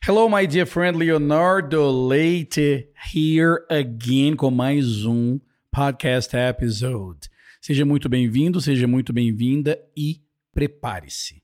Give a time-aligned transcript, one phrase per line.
[0.00, 5.38] Hello, my dear friend Leonardo Leite, here again com mais um
[5.70, 7.28] podcast episode.
[7.60, 10.20] Seja muito bem-vindo, seja muito bem-vinda e
[10.52, 11.40] prepare-se.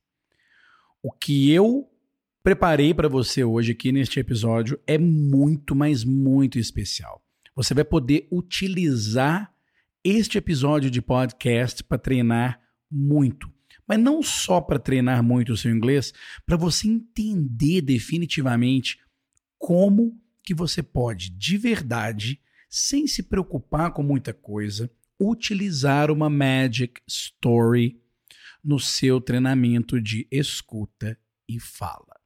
[1.01, 1.89] O que eu
[2.43, 7.23] preparei para você hoje aqui neste episódio é muito, mas muito especial.
[7.55, 9.55] Você vai poder utilizar
[10.03, 12.61] este episódio de podcast para treinar
[12.91, 13.49] muito.
[13.89, 16.13] Mas não só para treinar muito o seu inglês,
[16.45, 19.01] para você entender definitivamente
[19.59, 27.01] como que você pode, de verdade, sem se preocupar com muita coisa, utilizar uma Magic
[27.09, 28.01] Story
[28.63, 32.21] no seu treinamento de escuta e fala.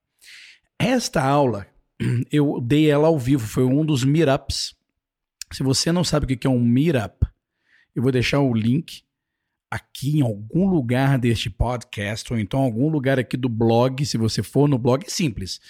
[0.79, 1.66] Esta aula,
[2.30, 4.74] eu dei ela ao vivo, foi um dos meetups.
[5.52, 7.24] Se você não sabe o que é um meetup,
[7.95, 9.05] eu vou deixar o link
[9.73, 14.43] aqui em algum lugar deste podcast ou então algum lugar aqui do blog, se você
[14.43, 15.63] for no blog, é simples.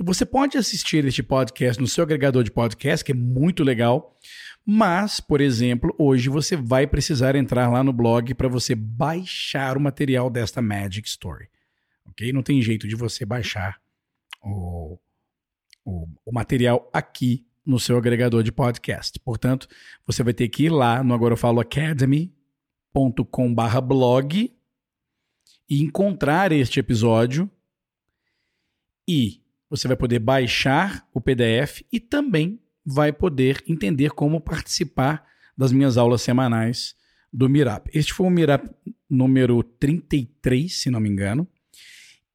[0.00, 4.18] Você pode assistir este podcast no seu agregador de podcast, que é muito legal,
[4.66, 9.80] mas, por exemplo, hoje você vai precisar entrar lá no blog para você baixar o
[9.80, 11.48] material desta Magic Story.
[12.06, 12.32] Ok?
[12.32, 13.80] Não tem jeito de você baixar
[14.42, 14.98] o,
[15.84, 19.16] o, o material aqui no seu agregador de podcast.
[19.20, 19.68] Portanto,
[20.04, 22.37] você vai ter que ir lá no Agora Eu Falo Academy.com.br
[22.92, 24.52] blog
[25.68, 27.50] e encontrar este episódio
[29.06, 35.72] e você vai poder baixar o PDF e também vai poder entender como participar das
[35.72, 36.96] minhas aulas semanais
[37.32, 37.88] do Mirap.
[37.92, 38.64] Este foi o Mirap
[39.08, 41.46] número 33, se não me engano.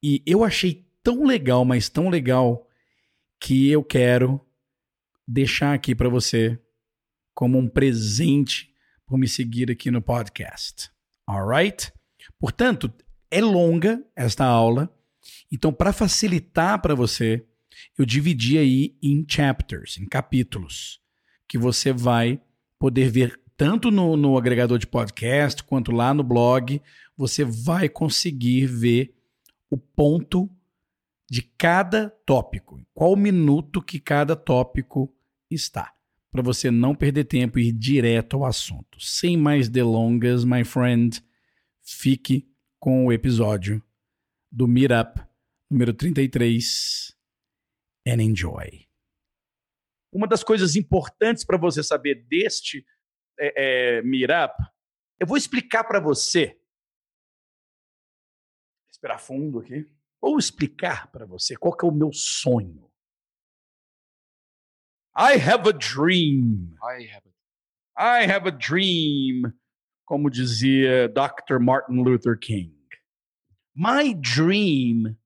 [0.02, 2.68] E eu achei tão legal, mas tão legal,
[3.40, 4.40] que eu quero
[5.26, 6.58] deixar aqui para você
[7.34, 8.73] como um presente
[9.06, 10.90] por me seguir aqui no podcast.
[11.26, 11.92] Alright?
[12.38, 12.92] Portanto,
[13.30, 14.94] é longa esta aula,
[15.50, 17.44] então para facilitar para você,
[17.98, 21.00] eu dividi aí em chapters, em capítulos,
[21.48, 22.40] que você vai
[22.78, 26.80] poder ver tanto no, no agregador de podcast quanto lá no blog,
[27.16, 29.14] você vai conseguir ver
[29.70, 30.50] o ponto
[31.30, 35.12] de cada tópico, qual minuto que cada tópico
[35.50, 35.92] está,
[36.34, 38.98] para você não perder tempo e ir direto ao assunto.
[38.98, 41.24] Sem mais delongas, my friend,
[41.80, 43.80] fique com o episódio
[44.50, 45.24] do Meetup
[45.70, 47.16] número 33
[48.04, 48.88] and enjoy.
[50.12, 52.84] Uma das coisas importantes para você saber deste
[53.38, 54.54] é, é, Meetup,
[55.20, 56.60] eu vou explicar para você.
[58.90, 59.88] Esperar fundo aqui.
[60.20, 62.90] Vou explicar para você qual é o meu sonho.
[65.16, 66.76] I have a dream.
[66.82, 67.30] I have a...
[67.96, 69.52] I have a dream,
[70.04, 71.60] como dizia Dr.
[71.60, 72.74] Martin Luther King.
[73.74, 75.16] My dream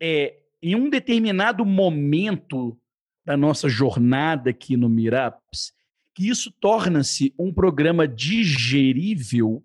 [0.00, 2.80] é, em um determinado momento
[3.24, 5.72] da nossa jornada aqui no Miraps,
[6.14, 9.64] que isso torna-se um programa digerível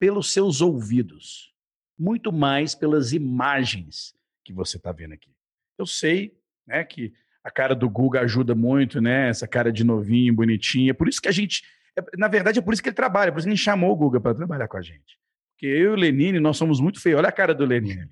[0.00, 1.54] pelos seus ouvidos
[1.98, 5.32] muito mais pelas imagens que você está vendo aqui.
[5.78, 6.36] Eu sei
[6.66, 7.12] né, que
[7.44, 9.28] a cara do Guga ajuda muito, né?
[9.28, 10.90] Essa cara de novinho, bonitinha.
[10.90, 11.62] É por isso que a gente.
[11.96, 13.92] É, na verdade, é por isso que ele trabalha, por isso que a gente chamou
[13.92, 15.18] o Guga para trabalhar com a gente.
[15.52, 17.18] Porque eu e o Lenine, nós somos muito feios.
[17.18, 18.08] Olha a cara do Lenine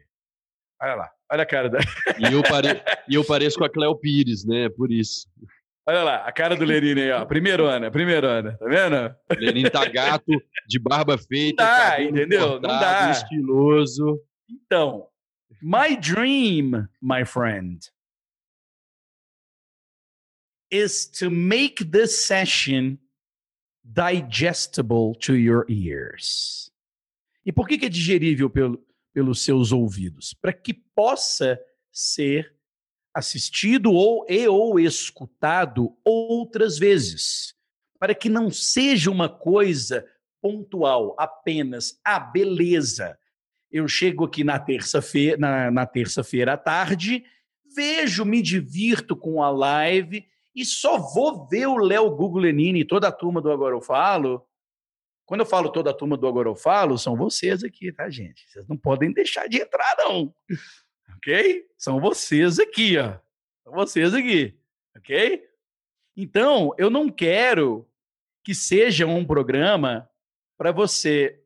[0.81, 1.78] Olha lá, olha a cara da.
[2.19, 2.82] E eu, pare...
[3.09, 4.69] e eu pareço com a Cleo Pires, né?
[4.69, 5.28] Por isso.
[5.87, 7.25] Olha lá, a cara do Lenine aí, ó.
[7.25, 9.15] Primeiro ano, primeiro ano, tá vendo?
[9.41, 10.32] Lenine tá gato,
[10.69, 11.65] de barba feita.
[11.65, 12.48] Não dá, entendeu?
[12.50, 13.10] Cortado, não dá.
[13.10, 14.21] Estiloso.
[14.48, 15.06] Então,
[15.60, 17.78] my dream, my friend,
[20.72, 22.99] is to make this session
[23.84, 26.72] digestible to your ears.
[27.44, 30.33] E por que, que é digerível pelo, pelos seus ouvidos?
[30.33, 31.60] Para que possa
[31.93, 32.55] ser
[33.15, 37.54] assistido ou e ou escutado outras vezes,
[37.99, 40.06] para que não seja uma coisa
[40.41, 43.19] pontual, apenas a beleza.
[43.71, 47.24] Eu chego aqui na terça-feira, na, na terça-feira à tarde,
[47.74, 53.09] vejo, me divirto com a live e só vou ver o Léo Guglenini e toda
[53.09, 54.47] a turma do Agora Eu Falo.
[55.25, 58.51] Quando eu falo toda a turma do Agora Eu Falo, são vocês aqui, tá, gente?
[58.51, 60.34] Vocês não podem deixar de entrar, não
[61.22, 61.65] ok?
[61.78, 63.16] São vocês aqui, ó.
[63.63, 64.59] São vocês aqui,
[64.97, 65.49] ok?
[66.16, 67.89] Então, eu não quero
[68.45, 70.10] que seja um programa
[70.59, 71.41] para você,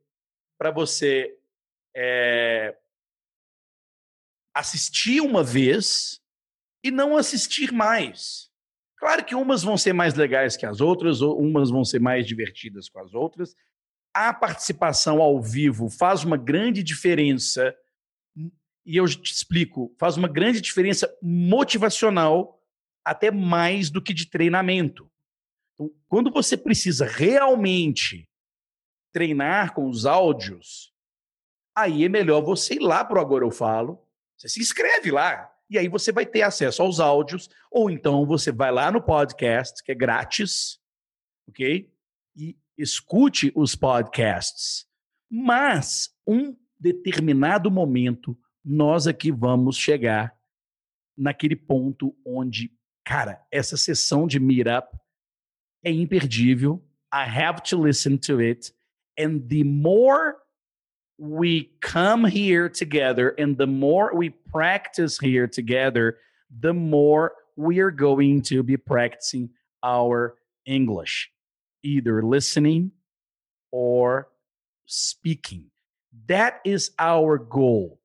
[0.57, 1.37] para você
[1.95, 2.75] é,
[4.53, 6.21] assistir uma vez
[6.83, 8.46] e não assistir mais.
[8.97, 12.25] Claro que umas vão ser mais legais que as outras, ou umas vão ser mais
[12.25, 13.55] divertidas com as outras.
[14.13, 17.75] A participação ao vivo faz uma grande diferença
[18.87, 22.63] e eu te explico, faz uma grande diferença motivacional,
[23.03, 25.11] até mais do que de treinamento.
[25.73, 28.29] Então, quando você precisa realmente
[29.11, 30.93] treinar com os áudios,
[31.75, 34.01] aí é melhor você ir lá para o Agora Eu Falo,
[34.37, 38.51] você se inscreve lá, e aí você vai ter acesso aos áudios, ou então você
[38.51, 40.79] vai lá no podcast, que é grátis,
[41.47, 41.91] ok?
[42.35, 44.87] E escute os podcasts.
[45.29, 50.35] Mas, um determinado momento, nós aqui vamos chegar
[51.17, 52.71] naquele ponto onde,
[53.03, 54.87] cara, essa sessão de meetup
[55.83, 56.83] é imperdível.
[57.13, 58.73] I have to listen to it.
[59.19, 60.35] And the more
[61.17, 66.17] we come here together and the more we practice here together,
[66.59, 69.49] the more we are going to be practicing
[69.83, 70.35] our
[70.65, 71.31] English,
[71.83, 72.91] either listening
[73.71, 74.29] or
[74.85, 75.65] speaking.
[76.27, 77.99] That is our goal.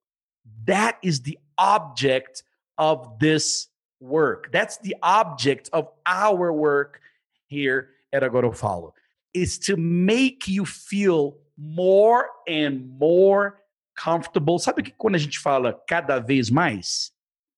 [0.64, 2.42] That is the object
[2.78, 3.68] of this
[4.00, 4.50] work.
[4.52, 7.00] That's the object of our work
[7.46, 8.94] here at Agora Follow
[9.34, 13.54] is to make you feel more and more
[13.94, 14.58] comfortable.
[14.58, 17.12] Sabe que quando a gente fala cada vez mais?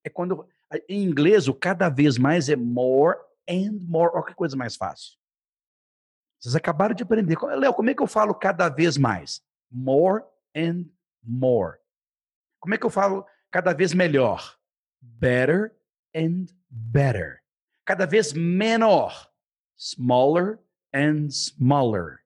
[0.04, 0.46] É quando
[0.88, 3.18] em inglês o cada vez mais é more
[3.48, 4.10] and more.
[4.14, 5.16] Olha que coisa mais fácil.
[6.40, 7.38] Vocês acabaram de aprender.
[7.56, 9.42] Léo, como é que eu falo cada vez mais?
[9.70, 10.22] More
[10.54, 10.84] and
[11.22, 11.78] more.
[12.60, 14.58] Como é que eu falo cada vez melhor?
[15.00, 15.74] Better
[16.14, 17.42] and better.
[17.84, 19.30] Cada vez menor.
[19.76, 20.58] Smaller
[20.94, 22.23] and smaller.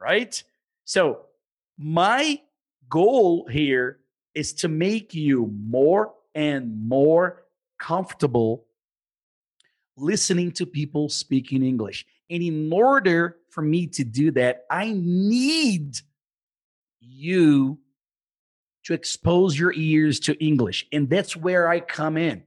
[0.00, 0.42] Right?
[0.84, 1.26] So,
[1.78, 2.40] my
[2.88, 4.00] goal here
[4.34, 7.44] is to make you more and more
[7.78, 8.66] comfortable
[9.96, 12.06] listening to people speaking English.
[12.28, 15.96] And in order for me to do that, I need
[17.00, 17.78] you
[18.84, 20.86] to expose your ears to English.
[20.92, 22.44] And that's where I come in.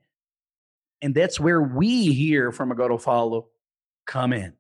[1.01, 3.49] And that's where we here from Agoto Follow
[4.07, 4.53] come in.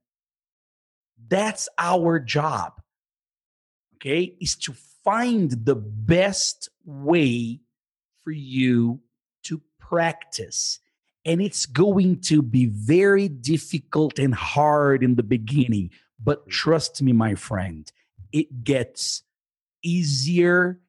[1.27, 2.82] That's our job.
[4.03, 4.35] Okay?
[4.41, 4.73] Is to
[5.03, 7.61] find the best way
[8.21, 8.99] for you
[9.43, 10.79] to practice.
[11.25, 15.91] And it's going to be very difficult and hard in the beginning.
[16.21, 17.89] But trust me, my friend,
[18.31, 19.23] it gets
[19.83, 20.79] easier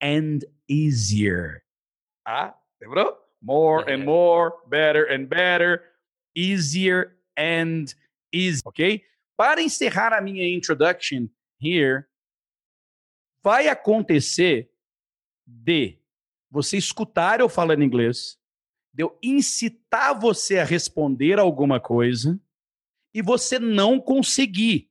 [0.00, 1.62] and easier.
[2.26, 3.14] Ah, lembrou?
[3.42, 5.82] More and more, better and better,
[6.34, 7.92] easier and
[8.32, 9.04] easy, ok?
[9.36, 11.28] Para encerrar a minha introduction
[11.58, 12.08] here,
[13.44, 14.70] vai acontecer
[15.46, 15.98] de
[16.50, 18.38] você escutar eu falando inglês,
[18.92, 22.40] de eu incitar você a responder alguma coisa
[23.12, 24.90] e você não conseguir.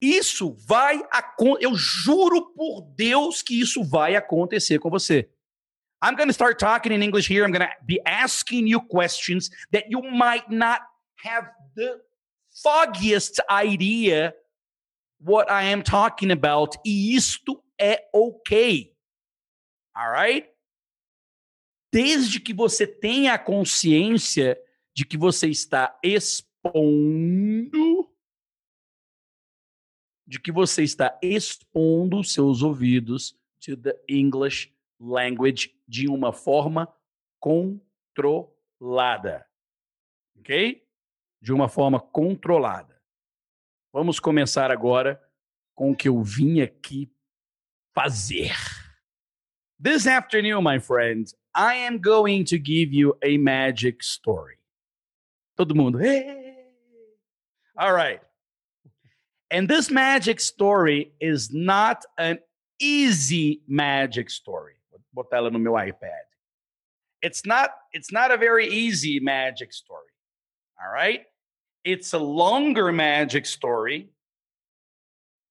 [0.00, 1.64] Isso vai acontecer.
[1.64, 5.30] Eu juro por Deus que isso vai acontecer com você.
[6.04, 7.44] I'm going to start talking in English here.
[7.44, 10.82] I'm going to be asking you questions that you might not
[11.24, 12.00] have the
[12.62, 14.34] foggiest idea
[15.20, 16.76] what I am talking about.
[16.84, 18.94] E isto é ok.
[19.94, 20.48] Alright?
[21.92, 24.60] Desde que você tenha a consciência
[24.94, 26.48] de que você está expondo
[30.28, 34.70] de que você está expondo seus ouvidos to the English
[35.00, 36.94] language de uma forma
[37.40, 38.46] controlada.
[40.38, 40.86] Ok?
[41.40, 42.97] De uma forma controlada.
[43.92, 45.20] Vamos começar agora
[45.74, 47.10] com o que eu vim aqui
[47.94, 48.52] fazer.
[49.80, 54.58] This afternoon, my friends, I am going to give you a magic story.
[55.56, 56.54] Todo mundo, hey!
[57.76, 58.20] All right.
[59.50, 62.38] And this magic story is not an
[62.78, 64.74] easy magic story.
[64.90, 66.26] Vou botar ela no meu iPad.
[67.22, 70.12] It's not it's not a very easy magic story.
[70.80, 71.24] All right?
[71.84, 74.10] It's a longer magic story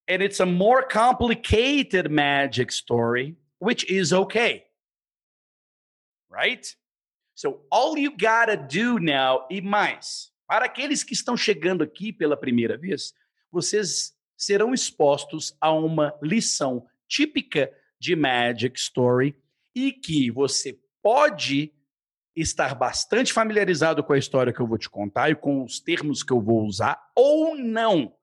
[0.07, 4.65] and it's a more complicated magic story, which is okay.
[6.29, 6.65] Right?
[7.35, 12.11] So all you got to do now e mais, para aqueles que estão chegando aqui
[12.11, 13.13] pela primeira vez,
[13.51, 19.35] vocês serão expostos a uma lição típica de Magic Story
[19.75, 21.73] e que você pode
[22.41, 26.21] estar bastante familiarizado com a história que eu vou te contar e com os termos
[26.21, 28.13] que eu vou usar ou não.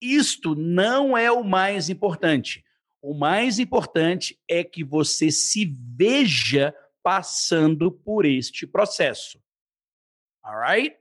[0.00, 2.62] Isto não é o mais importante.
[3.00, 9.40] O mais importante é que você se veja passando por este processo.
[10.44, 10.96] Alright?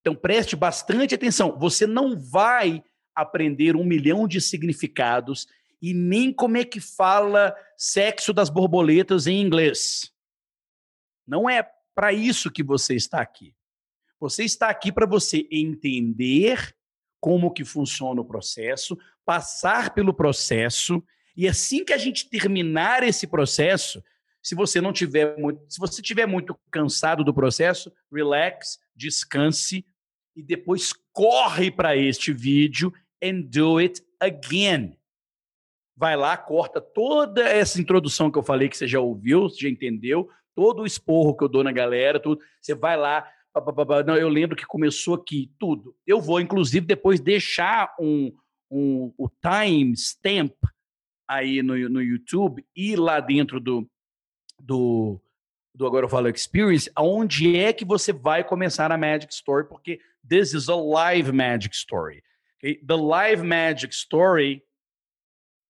[0.00, 1.56] Então preste bastante atenção.
[1.58, 2.82] Você não vai
[3.14, 5.46] aprender um milhão de significados
[5.80, 10.13] e nem como é que fala sexo das borboletas em inglês.
[11.26, 13.54] Não é para isso que você está aqui.
[14.20, 16.74] Você está aqui para você entender
[17.20, 21.02] como que funciona o processo, passar pelo processo
[21.36, 24.02] e assim que a gente terminar esse processo,
[24.42, 29.84] se você não tiver muito, se você tiver muito cansado do processo, relax, descanse
[30.36, 34.96] e depois corre para este vídeo and do it again.
[35.96, 40.28] Vai lá, corta toda essa introdução que eu falei que você já ouviu, já entendeu,
[40.54, 42.40] todo o esporro que eu dou na galera, tudo.
[42.60, 43.28] Você vai lá,
[44.06, 45.94] não, eu lembro que começou aqui, tudo.
[46.06, 48.32] Eu vou, inclusive, depois deixar um,
[48.70, 50.54] um, o timestamp
[51.28, 53.88] aí no, no YouTube e lá dentro do,
[54.60, 55.20] do,
[55.74, 60.00] do Agora Eu Falo Experience, aonde é que você vai começar a Magic Story, porque
[60.28, 62.22] this is a live Magic Story.
[62.60, 64.62] The live Magic Story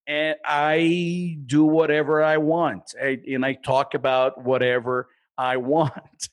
[0.07, 6.29] and I do whatever I want, and I talk about whatever I want.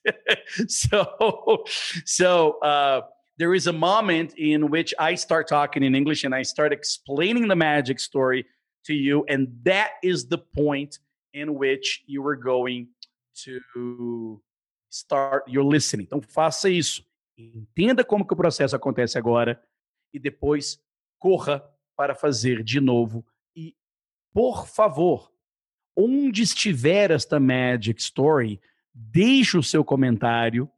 [0.68, 1.63] so,
[2.06, 3.01] so uh,
[3.38, 7.48] there is a moment in which I start talking in English and I start explaining
[7.48, 8.46] the magic story
[8.86, 11.00] to you, and that is the point
[11.34, 12.90] in which you are going
[13.44, 14.42] to
[14.90, 16.06] start your listening.
[16.06, 17.04] Então faça isso.
[17.38, 19.62] Entenda como que o processo acontece agora
[20.13, 20.80] e depois
[21.18, 21.63] corra
[21.96, 23.25] para fazer de novo
[24.34, 25.32] por favor,
[25.96, 28.60] onde estiver esta Magic Story,
[28.94, 30.70] deixe o seu comentário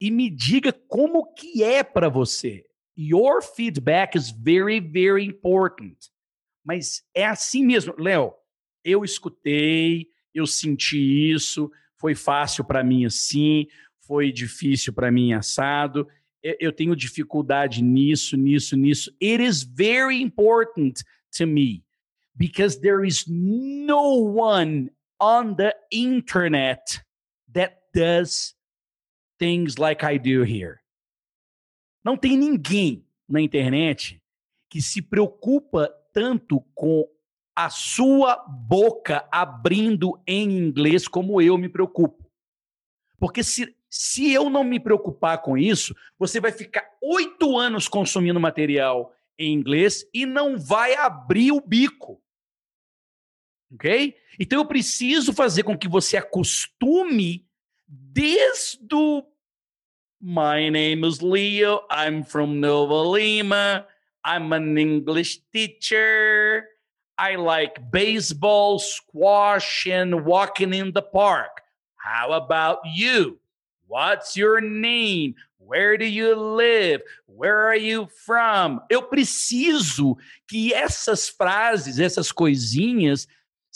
[0.00, 2.64] e me diga como que é para você.
[2.96, 5.96] Your feedback is very, very important.
[6.64, 8.34] Mas é assim mesmo, Léo.
[8.84, 13.66] Eu escutei, eu senti isso, foi fácil para mim assim,
[14.00, 16.06] foi difícil para mim assado.
[16.42, 19.10] Eu tenho dificuldade nisso, nisso, nisso.
[19.20, 21.02] It is very important
[21.36, 21.85] to me
[22.36, 24.90] because there is no one
[25.20, 27.02] on the internet
[27.52, 28.54] that does
[29.38, 30.80] things like I do here.
[32.04, 34.20] Não tem ninguém na internet
[34.70, 37.08] que se preocupa tanto com
[37.54, 42.30] a sua boca abrindo em inglês como eu me preocupo.
[43.18, 48.38] Porque se, se eu não me preocupar com isso, você vai ficar oito anos consumindo
[48.38, 52.22] material em inglês e não vai abrir o bico.
[53.76, 54.16] Ok?
[54.40, 57.46] Então eu preciso fazer com que você acostume
[57.86, 59.22] desde o
[60.18, 63.86] My name is Leo, I'm from Nova Lima,
[64.24, 66.64] I'm an English teacher,
[67.18, 71.62] I like baseball, squash, and walking in the park.
[71.96, 73.38] How about you?
[73.86, 75.34] What's your name?
[75.58, 77.02] Where do you live?
[77.26, 78.80] Where are you from?
[78.88, 80.16] Eu preciso
[80.48, 83.28] que essas frases, essas coisinhas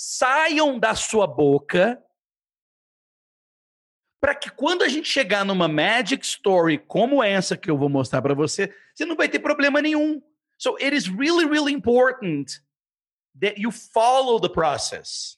[0.02, 2.02] saiam da sua boca
[4.18, 8.22] para que quando a gente chegar numa magic story como essa que eu vou mostrar
[8.22, 10.22] para você, você não vai ter problema nenhum.
[10.56, 12.62] So it is really really important
[13.42, 15.36] that you follow the process.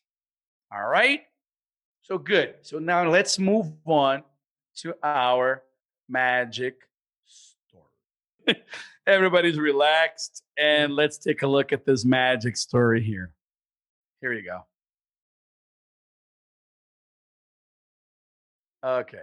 [0.70, 1.24] All right?
[2.02, 2.54] So good.
[2.62, 4.22] So now let's move on
[4.82, 5.64] to our
[6.08, 6.76] magic
[7.24, 8.62] story.
[9.08, 13.34] Everybody's relaxed and let's take a look at this magic story here.
[14.22, 14.60] Here you go.
[18.84, 19.18] Okay.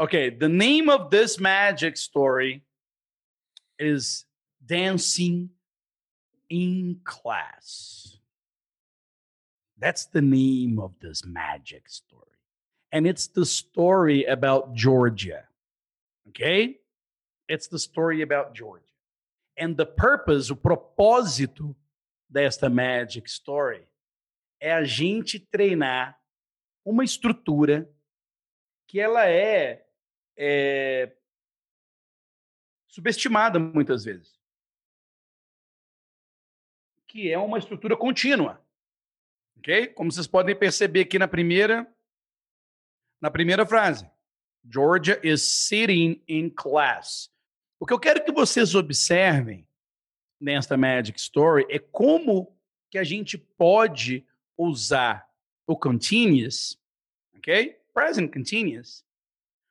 [0.00, 2.64] Okay, the name of this magic story
[3.78, 4.24] is
[4.64, 5.50] Dancing
[6.48, 8.16] in Class.
[9.78, 12.22] That's the name of this magic story.
[12.90, 15.44] And it's the story about Georgia.
[16.30, 16.78] Okay?
[17.48, 18.87] It's the story about Georgia.
[19.58, 21.76] And the purpose, o propósito
[22.28, 23.88] desta Magic Story
[24.60, 26.20] é a gente treinar
[26.84, 27.90] uma estrutura
[28.86, 29.86] que ela é,
[30.36, 31.12] é
[32.88, 34.38] subestimada muitas vezes.
[37.06, 38.64] Que é uma estrutura contínua.
[39.58, 39.88] Ok?
[39.88, 41.86] Como vocês podem perceber aqui na primeira,
[43.20, 44.08] na primeira frase.
[44.64, 47.30] Georgia is sitting in class.
[47.80, 49.66] O que eu quero que vocês observem
[50.40, 52.56] nesta Magic Story é como
[52.90, 55.28] que a gente pode usar
[55.66, 56.76] o continuous,
[57.36, 57.78] ok?
[57.94, 59.04] Present continuous.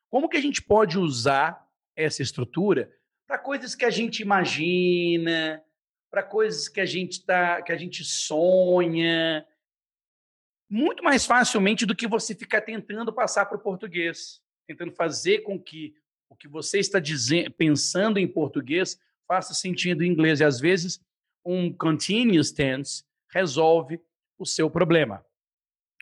[0.10, 2.94] Como que a gente pode usar essa estrutura
[3.26, 5.62] para coisas que a gente imagina,
[6.10, 9.46] para coisas que a gente tá, que a gente sonha,
[10.70, 15.60] muito mais facilmente do que você ficar tentando passar para o português, tentando fazer com
[15.60, 15.94] que
[16.30, 20.40] O que você está dizendo, pensando em português faça sentido em inglês.
[20.40, 21.02] E às vezes
[21.46, 24.00] um continuous tense resolve
[24.38, 25.26] o seu problema.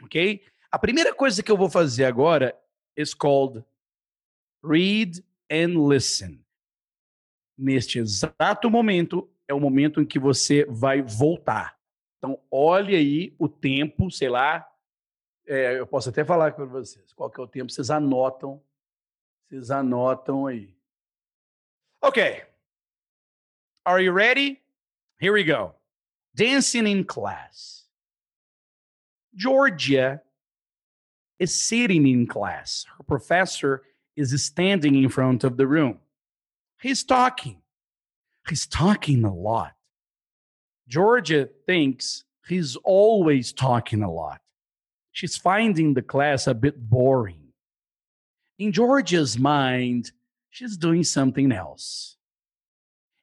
[0.03, 0.43] Ok?
[0.71, 2.57] A primeira coisa que eu vou fazer agora
[2.97, 3.63] is called
[4.63, 6.43] read and listen.
[7.57, 11.77] Neste exato momento é o momento em que você vai voltar.
[12.17, 14.67] Então, olhe aí o tempo, sei lá,
[15.47, 18.61] é, eu posso até falar com vocês qual que é o tempo, vocês anotam,
[19.55, 20.75] vocês anotam aí.
[22.01, 22.43] Ok.
[23.85, 24.61] Are you ready?
[25.17, 25.73] Here we go.
[26.33, 27.85] Dancing in class.
[29.33, 30.21] Georgia
[31.39, 32.85] is sitting in class.
[32.97, 33.83] Her professor
[34.15, 35.99] is standing in front of the room.
[36.81, 37.61] He's talking.
[38.49, 39.73] He's talking a lot.
[40.87, 44.41] Georgia thinks he's always talking a lot.
[45.11, 47.44] She's finding the class a bit boring.
[48.57, 50.11] In Georgia's mind,
[50.49, 52.17] she's doing something else.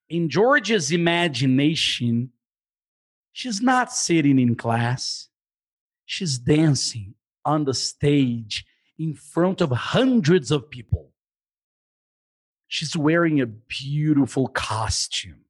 [0.08, 2.30] In Georgia's imagination,
[3.32, 5.28] she's not sitting in class.
[6.04, 8.66] She's dancing on the stage
[8.98, 11.10] in front of hundreds of people.
[12.68, 15.44] She's wearing a beautiful costume.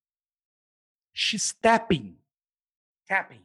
[1.12, 2.15] She's tapping,
[3.09, 3.43] tapping.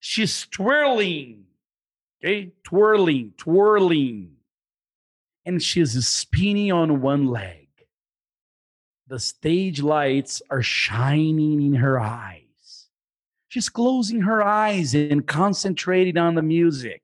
[0.00, 1.44] She's twirling,
[2.22, 2.52] okay?
[2.64, 4.31] Twirling, twirling.
[5.44, 7.68] And she's spinning on one leg.
[9.08, 12.88] The stage lights are shining in her eyes.
[13.48, 17.02] She's closing her eyes and concentrating on the music.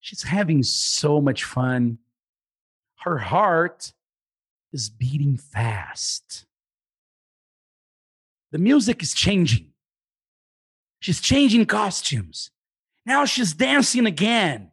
[0.00, 1.98] She's having so much fun
[3.02, 3.92] her heart
[4.72, 6.46] is beating fast.
[8.50, 9.68] The music is changing.
[11.00, 12.50] She's changing costumes.
[13.04, 14.71] Now she's dancing again.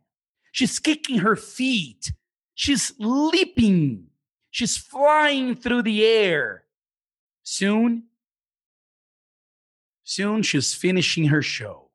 [0.52, 2.12] She's kicking her feet.
[2.56, 4.08] She's leaping.
[4.52, 6.64] She's flying through the air.
[7.44, 8.04] Soon,
[10.04, 11.90] soon she's finishing her show.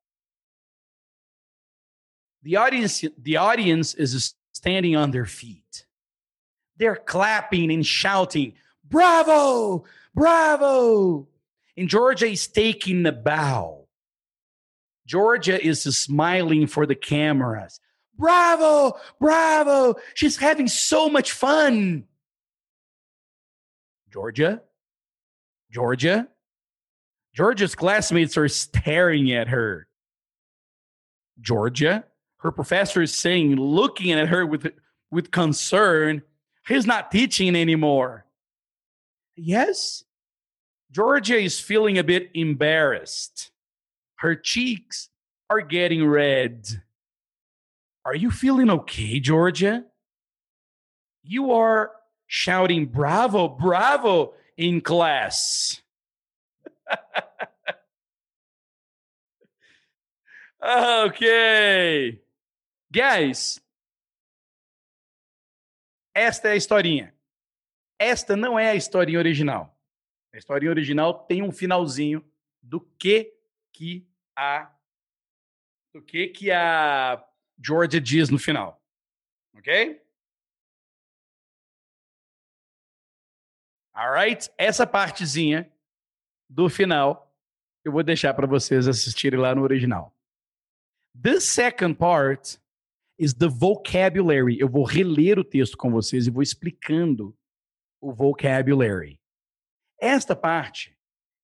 [2.42, 5.86] The audience, the audience is standing on their feet.
[6.76, 9.84] They're clapping and shouting, Bravo!
[10.14, 11.28] Bravo!
[11.76, 13.86] And Georgia is taking the bow.
[15.06, 17.80] Georgia is smiling for the cameras.
[18.18, 18.98] Bravo!
[19.20, 19.96] Bravo!
[20.14, 22.04] She's having so much fun.
[24.12, 24.62] Georgia?
[25.72, 26.28] Georgia?
[27.34, 29.88] Georgia's classmates are staring at her.
[31.40, 32.04] Georgia?
[32.38, 34.72] Her professor is saying, looking at her with,
[35.10, 36.22] with concern,
[36.66, 38.24] He's not teaching anymore.
[39.36, 40.04] Yes,
[40.90, 43.50] Georgia is feeling a bit embarrassed.
[44.16, 45.10] Her cheeks
[45.50, 46.82] are getting red.
[48.04, 49.84] Are you feeling okay, Georgia?
[51.22, 51.92] You are
[52.26, 55.80] shouting bravo, bravo in class.
[60.62, 62.20] okay.
[62.92, 63.60] Guys,
[66.14, 67.12] Esta é a historinha.
[67.98, 69.76] Esta não é a historinha original.
[70.32, 72.24] A historinha original tem um finalzinho
[72.62, 73.34] do que
[73.72, 74.72] que a
[75.92, 77.22] do que que a
[77.58, 78.82] Georgia diz no final.
[79.56, 80.00] OK?
[83.94, 84.50] Alright?
[84.58, 85.70] Essa partezinha
[86.48, 87.24] do final
[87.84, 90.16] eu vou deixar para vocês assistirem lá no original.
[91.20, 92.58] The second part
[93.18, 94.58] is the vocabulary.
[94.58, 97.36] Eu vou reler o texto com vocês e vou explicando
[98.00, 99.20] o vocabulary.
[100.00, 100.96] Esta parte,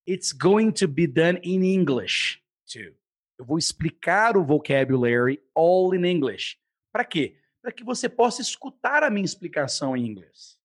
[0.07, 3.00] it's going to be done in English too.
[3.41, 6.59] Eu vou explicar o vocabulary all in English.
[6.93, 7.39] Para quê?
[7.63, 10.61] Para que você possa escutar a minha explicação em inglês.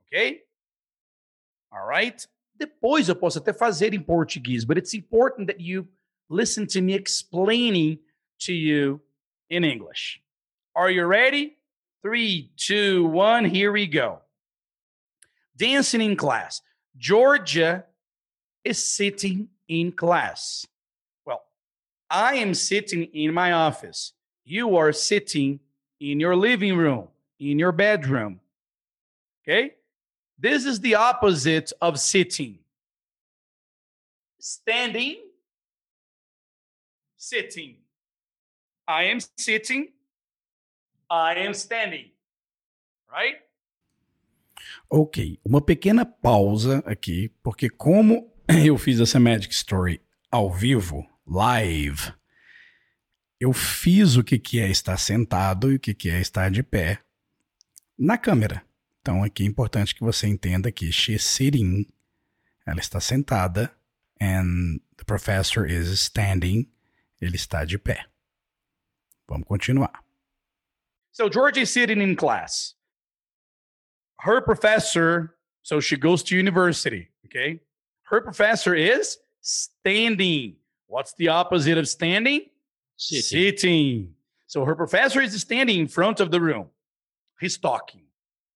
[0.00, 0.42] Ok?
[1.70, 2.26] Alright?
[2.54, 5.86] Depois eu posso até fazer em português, but it's important that you
[6.30, 8.02] listen to me explaining
[8.38, 8.98] to you
[9.50, 10.22] in English.
[10.74, 11.58] Are you ready?
[12.00, 14.22] Three, two, one, here we go.
[15.54, 16.62] Dancing in class.
[16.96, 17.84] Georgia
[18.64, 20.66] is sitting in class.
[22.10, 24.12] I am sitting in my office.
[24.44, 25.60] You are sitting
[26.00, 28.40] in your living room, in your bedroom.
[29.42, 29.74] Okay?
[30.38, 32.58] This is the opposite of sitting.
[34.38, 35.16] Standing,
[37.16, 37.76] sitting.
[38.86, 39.88] I am sitting
[41.10, 42.10] I am standing.
[43.10, 43.36] Right?
[44.90, 48.32] Ok, uma pequena pausa aqui, porque como
[48.64, 52.12] eu fiz essa Magic Story ao vivo, live,
[53.40, 56.62] eu fiz o que, que é estar sentado e o que, que é estar de
[56.62, 57.00] pé
[57.98, 58.64] na câmera.
[59.00, 61.86] Então aqui é importante que você entenda que she's sitting,
[62.66, 63.70] ela está sentada,
[64.20, 66.70] and the professor is standing,
[67.20, 68.06] ele está de pé.
[69.28, 70.04] Vamos continuar.
[71.12, 72.74] So Georgie is sitting in class.
[74.20, 77.60] Her professor, so she goes to university, okay?
[78.10, 80.56] Her professor is standing.
[80.86, 82.42] What's the opposite of standing?
[82.96, 83.22] Sitting.
[83.22, 84.14] Sitting.
[84.46, 86.68] So her professor is standing in front of the room.
[87.40, 88.02] He's talking.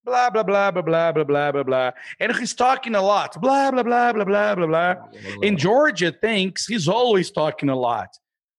[0.05, 1.91] Blah, blah, blah, blah, blah, blah, blah, blah, blah.
[2.19, 3.39] And he's talking a lot.
[3.41, 4.95] Blah, blah, blah, blah, blah, blah, blah.
[5.43, 8.09] And Georgia thinks he's always talking a lot,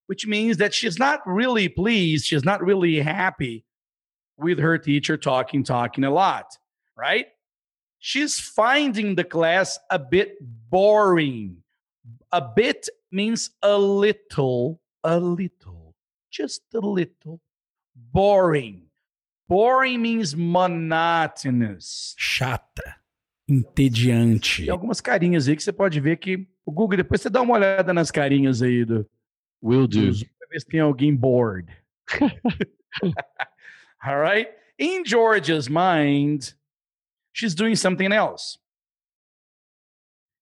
[0.05, 2.25] which means that she's not really pleased.
[2.25, 3.65] She's not really happy
[4.37, 6.45] with her teacher talking, talking a lot,
[6.95, 7.27] right?
[7.99, 11.60] She's finding the class a bit boring.
[12.31, 15.93] A bit means a little, a little,
[16.31, 17.41] just a little
[17.93, 18.83] boring.
[19.49, 22.15] Boring means monotonous.
[22.17, 22.95] Chata,
[23.49, 24.63] entediante.
[24.63, 27.55] Tem algumas carinhas aí que você pode ver que o Google, depois você dá uma
[27.55, 29.05] olhada nas carinhas aí do,
[29.61, 29.99] Will do.
[30.39, 31.67] pra ver se tem alguém bored.
[34.03, 34.49] All right?
[34.79, 36.55] In Georgia's mind,
[37.33, 38.57] she's doing something else.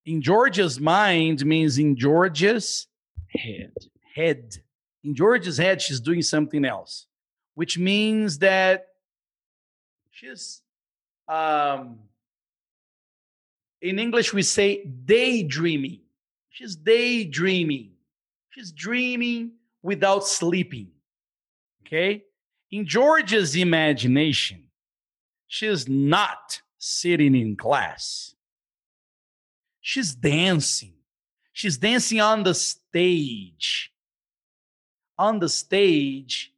[0.06, 2.88] In Georgia's mind means in Georgia's
[3.28, 3.74] Head.
[4.16, 4.56] head.
[5.04, 7.06] In Georgia's head, she's doing something else,
[7.54, 8.88] which means that
[10.10, 10.62] she's,
[11.28, 12.00] um,
[13.82, 16.02] in English, we say daydreaming.
[16.50, 17.92] She's daydreaming.
[18.50, 20.90] She's dreaming without sleeping.
[21.86, 22.24] Okay?
[22.72, 24.66] In Georgia's imagination,
[25.48, 28.36] she's not sitting in class.
[29.90, 30.94] She's dancing.
[31.52, 33.92] She's dancing on the stage.
[35.18, 36.54] On the stage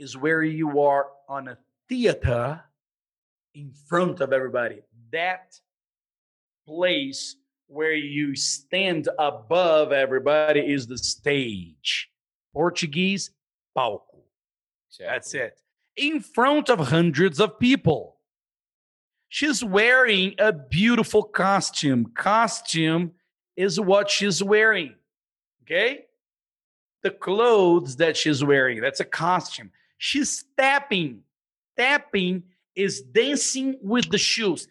[0.00, 2.64] is where you are on a theater
[3.54, 4.80] in front of everybody.
[5.12, 5.60] That
[6.66, 7.36] place
[7.68, 12.10] where you stand above everybody is the stage.
[12.52, 13.30] Portuguese,
[13.78, 14.24] palco.
[14.98, 15.60] That's it.
[15.96, 18.15] In front of hundreds of people.
[19.36, 22.06] She's wearing a beautiful costume.
[22.14, 23.12] Costume
[23.54, 24.94] is what she's wearing.
[25.62, 26.06] Okay?
[27.02, 29.72] The clothes that she's wearing, that's a costume.
[29.98, 31.20] She's tapping.
[31.76, 32.44] Tapping
[32.74, 34.68] is dancing with the shoes.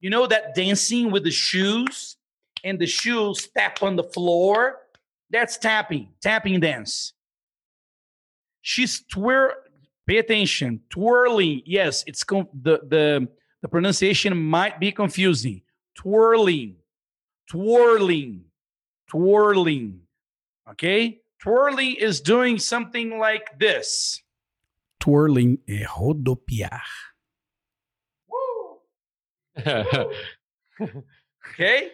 [0.00, 2.16] You know that dancing with the shoes
[2.64, 4.78] and the shoes tap on the floor?
[5.28, 7.12] That's tapping, tapping dance.
[8.62, 9.52] She's twir.
[10.10, 11.62] Pay attention, twirling.
[11.64, 13.28] Yes, it's com- the the
[13.62, 15.62] the pronunciation might be confusing.
[15.94, 16.74] Twirling,
[17.48, 18.46] twirling,
[19.08, 20.00] twirling.
[20.68, 24.20] Okay, twirling is doing something like this.
[24.98, 26.82] Twirling é rodopiar.
[31.52, 31.92] Okay,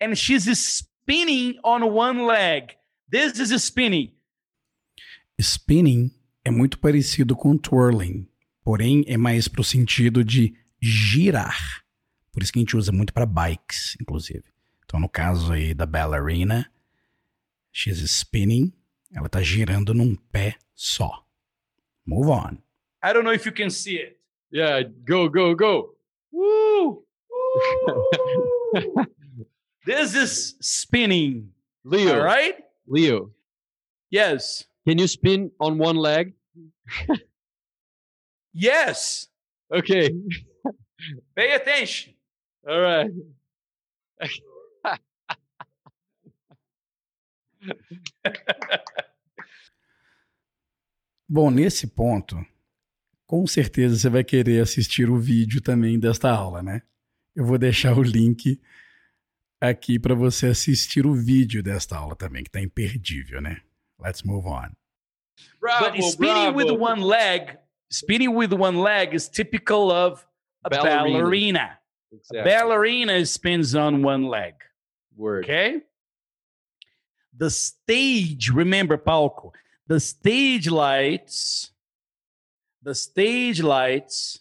[0.00, 2.74] and she's spinning on one leg.
[3.08, 4.12] This is a spinning.
[5.40, 6.10] Spinning
[6.44, 8.28] é muito parecido com twirling,
[8.64, 11.84] porém é mais pro sentido de girar.
[12.32, 14.44] Por isso que a gente usa muito para bikes, inclusive.
[14.84, 16.70] Então, no caso aí da ballerina,
[17.72, 18.72] she's spinning,
[19.12, 21.24] ela tá girando num pé só.
[22.06, 22.58] Move on.
[23.04, 24.18] I don't know if you can see it.
[24.50, 25.96] yeah, go, go, go.
[26.32, 27.04] Woo!
[27.86, 29.06] Woo!
[29.84, 31.52] this is spinning.
[31.84, 32.14] Leo.
[32.14, 32.56] All right?
[32.86, 33.30] Leo,
[34.10, 34.64] Yes.
[34.86, 36.34] Can you spin on one leg?
[38.52, 39.28] Yes.
[39.72, 40.10] Okay.
[41.36, 42.14] Pay attention.
[42.68, 43.10] All right.
[51.28, 52.36] Bom, nesse ponto,
[53.26, 56.82] com certeza você vai querer assistir o vídeo também desta aula, né?
[57.34, 58.60] Eu vou deixar o link
[59.58, 63.62] aqui para você assistir o vídeo desta aula também, que tá imperdível, né?
[64.02, 64.74] Let's move on.
[65.60, 66.56] Bravo, but spinning bravo.
[66.56, 67.56] with one leg,
[67.90, 70.26] spinning with one leg is typical of
[70.64, 71.18] a Ballerina.
[71.18, 71.78] ballerina.
[72.12, 72.50] Exactly.
[72.50, 74.54] Ballerina spins on one leg.
[75.16, 75.44] Word.
[75.44, 75.82] Okay?
[77.36, 79.52] The stage, remember, palco,
[79.86, 81.70] the stage lights,
[82.82, 84.40] the stage lights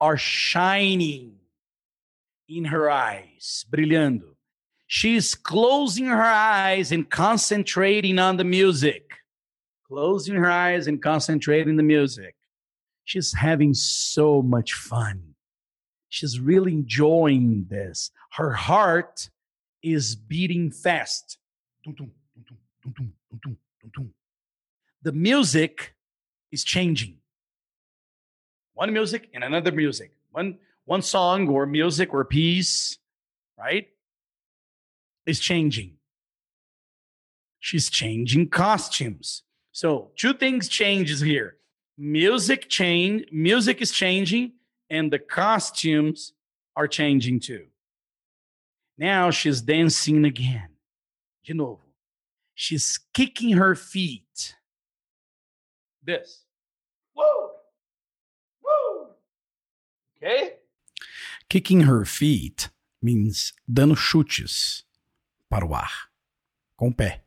[0.00, 1.34] are shining
[2.48, 4.37] in her eyes, brilhando.
[4.88, 9.12] She's closing her eyes and concentrating on the music.
[9.86, 12.34] Closing her eyes and concentrating the music.
[13.04, 15.34] She's having so much fun.
[16.08, 18.10] She's really enjoying this.
[18.32, 19.28] Her heart
[19.82, 21.36] is beating fast.
[25.02, 25.94] The music
[26.50, 27.18] is changing.
[28.72, 30.12] One music and another music.
[30.30, 32.98] One one song or music or piece,
[33.58, 33.88] right?
[35.28, 35.92] Is changing.
[37.60, 39.42] She's changing costumes.
[39.72, 41.58] So two things changes here.
[41.98, 44.52] Music change, music is changing,
[44.88, 46.32] and the costumes
[46.76, 47.66] are changing too.
[48.96, 50.70] Now she's dancing again.
[51.44, 51.82] De novo.
[52.54, 54.56] She's kicking her feet.
[56.02, 56.46] This.
[57.14, 57.50] Woo!
[58.64, 59.08] Woo!
[60.16, 60.54] Okay?
[61.50, 62.70] Kicking her feet
[63.02, 64.84] means dando chutes
[65.48, 66.10] para o ar
[66.76, 67.24] com o pé.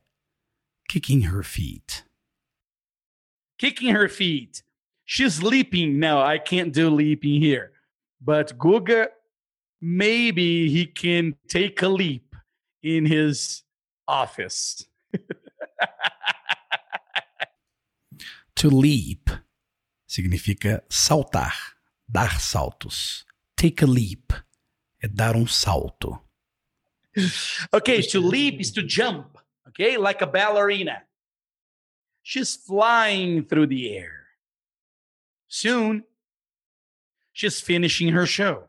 [0.88, 2.04] Kicking her feet.
[3.58, 4.62] Kicking her feet.
[5.04, 5.98] She's leaping.
[5.98, 7.72] No, I can't do leaping here.
[8.20, 9.08] But Guga,
[9.80, 12.34] maybe he can take a leap
[12.82, 13.62] in his
[14.06, 14.86] office.
[18.62, 19.28] To leap
[20.06, 21.74] significa saltar,
[22.08, 23.24] dar saltos.
[23.56, 24.32] Take a leap
[25.02, 26.16] é dar um salto.
[27.74, 31.02] Okay, to leap is to jump, okay, like a ballerina.
[32.22, 34.26] She's flying through the air.
[35.48, 36.04] Soon,
[37.32, 38.64] she's finishing her show.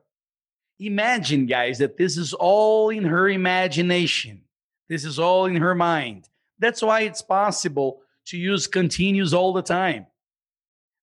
[0.79, 4.41] Imagine, guys, that this is all in her imagination.
[4.89, 6.27] This is all in her mind.
[6.59, 10.07] That's why it's possible to use continuous all the time.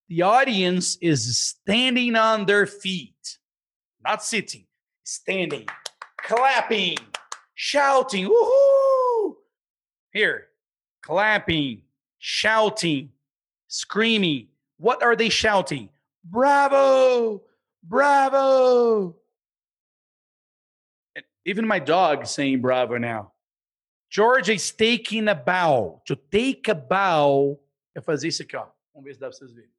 [0.09, 3.38] The audience is standing on their feet,
[4.05, 4.66] not sitting,
[5.05, 5.66] standing,
[6.18, 6.96] clapping,
[7.61, 9.35] shouting, woohoo!
[10.12, 10.46] Here,
[11.03, 11.83] clapping,
[12.18, 13.11] shouting,
[13.68, 14.49] screaming.
[14.79, 15.90] What are they shouting?
[16.25, 17.42] Bravo!
[17.83, 19.14] Bravo!
[21.14, 23.33] And even my dog is saying bravo now.
[24.09, 26.01] George is taking a bow.
[26.07, 27.61] To take a bow
[27.94, 28.66] é fazer isso aqui, ó.
[28.94, 29.70] Vamos ver se dá pra vocês verem.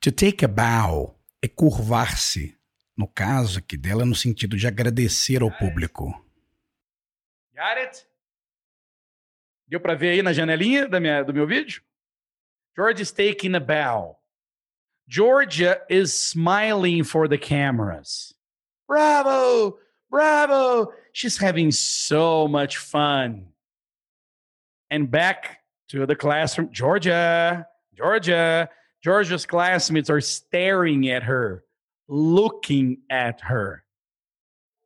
[0.00, 2.56] To take a bow é curvar-se.
[2.96, 6.14] No caso aqui dela, no sentido de agradecer ao público.
[7.54, 8.06] Got it?
[9.68, 11.82] Deu para ver aí na janelinha da minha, do meu vídeo?
[12.74, 14.18] George is taking a bow.
[15.06, 18.34] Georgia is smiling for the cameras.
[18.88, 19.78] Bravo!
[20.10, 20.92] Bravo!
[21.12, 23.48] She's having so much fun.
[24.90, 26.70] And back to the classroom.
[26.72, 28.68] Georgia, Georgia,
[29.02, 31.64] Georgia's classmates are staring at her,
[32.08, 33.84] looking at her.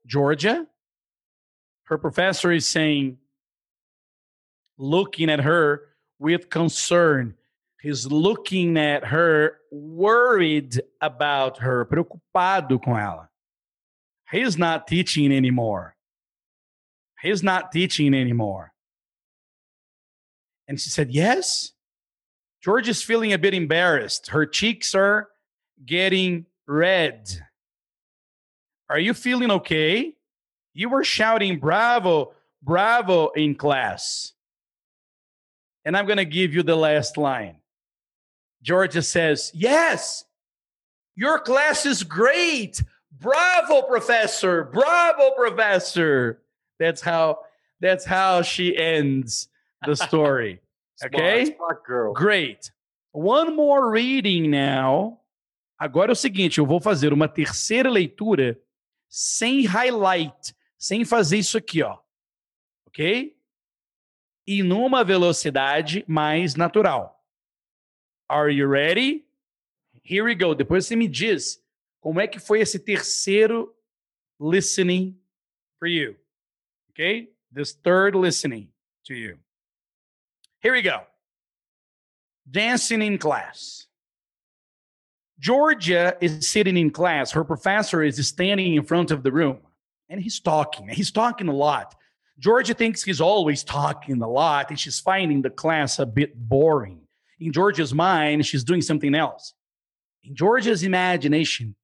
[0.06, 0.66] Georgia,
[1.86, 3.18] her professor is saying,
[4.78, 7.34] looking at her with concern.
[7.80, 13.28] He's looking at her, worried about her, preocupado com ela.
[14.30, 15.94] He's not teaching anymore.
[17.22, 18.72] He's not teaching anymore.
[20.68, 21.72] And she said, Yes.
[22.62, 24.28] George is feeling a bit embarrassed.
[24.30, 25.28] Her cheeks are
[25.84, 27.30] getting red.
[28.90, 30.15] Are you feeling okay?
[30.76, 34.34] You were shouting bravo, bravo in class.
[35.86, 37.56] And I'm going to give you the last line.
[38.62, 40.26] Georgia says, Yes,
[41.14, 42.82] your class is great.
[43.10, 44.64] Bravo, professor.
[44.64, 46.42] Bravo, professor.
[46.78, 47.38] That's how
[47.80, 49.48] that's how she ends
[49.82, 50.60] the story.
[51.02, 51.54] Okay?
[51.56, 52.14] Smart.
[52.14, 52.70] Great.
[53.12, 55.20] One more reading now.
[55.80, 58.58] Agora é o seguinte, eu vou fazer uma terceira leitura
[59.08, 61.98] sem highlight, sem fazer isso aqui, ó.
[62.86, 63.36] OK?
[64.46, 67.24] E numa velocidade mais natural.
[68.28, 69.26] Are you ready?
[70.02, 70.54] Here we go.
[70.54, 71.62] Depois você me diz
[72.00, 73.74] como é que foi esse terceiro
[74.40, 75.18] listening
[75.78, 76.16] for you.
[76.90, 77.32] Okay?
[77.52, 78.70] This third listening
[79.04, 79.38] to you.
[80.62, 81.06] Here we go.
[82.48, 83.88] Dancing in class.
[85.38, 87.32] Georgia is sitting in class.
[87.32, 89.65] Her professor is standing in front of the room
[90.08, 90.88] and he's talking.
[90.88, 91.94] He's talking a lot.
[92.38, 97.00] Georgia thinks he's always talking a lot and she's finding the class a bit boring.
[97.40, 99.54] In Georgia's mind, she's doing something else.
[100.24, 101.74] In Georgia's imagination,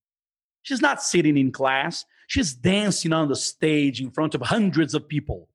[0.62, 2.04] she's not sitting in class.
[2.26, 5.48] She's dancing on the stage in front of hundreds of people.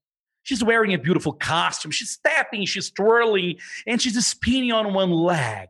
[0.44, 1.92] She's wearing a beautiful costume.
[1.92, 5.68] She's stepping, she's twirling, and she's spinning on one leg.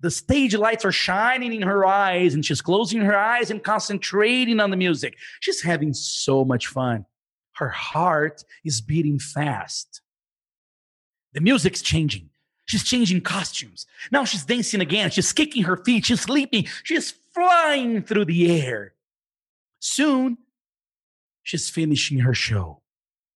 [0.00, 4.60] The stage lights are shining in her eyes, and she's closing her eyes and concentrating
[4.60, 5.16] on the music.
[5.40, 7.06] She's having so much fun.
[7.54, 10.02] Her heart is beating fast.
[11.32, 12.28] The music's changing.
[12.66, 13.86] She's changing costumes.
[14.10, 15.10] Now she's dancing again.
[15.10, 16.06] She's kicking her feet.
[16.06, 16.66] She's leaping.
[16.82, 18.94] She's flying through the air.
[19.78, 20.38] Soon,
[21.42, 22.82] she's finishing her show.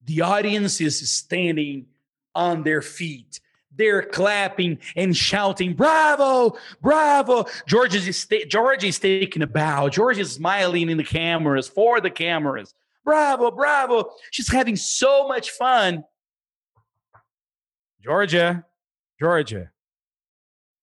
[0.05, 1.87] The audience is standing
[2.35, 3.41] on their feet.
[3.77, 9.89] They're clapping and shouting, "Bravo, bravo!" George is George is taking a bow.
[9.89, 12.75] George is smiling in the cameras for the cameras.
[13.05, 14.11] Bravo, bravo!
[14.31, 16.05] She's having so much fun.
[18.03, 18.65] Georgia,
[19.19, 19.71] Georgia,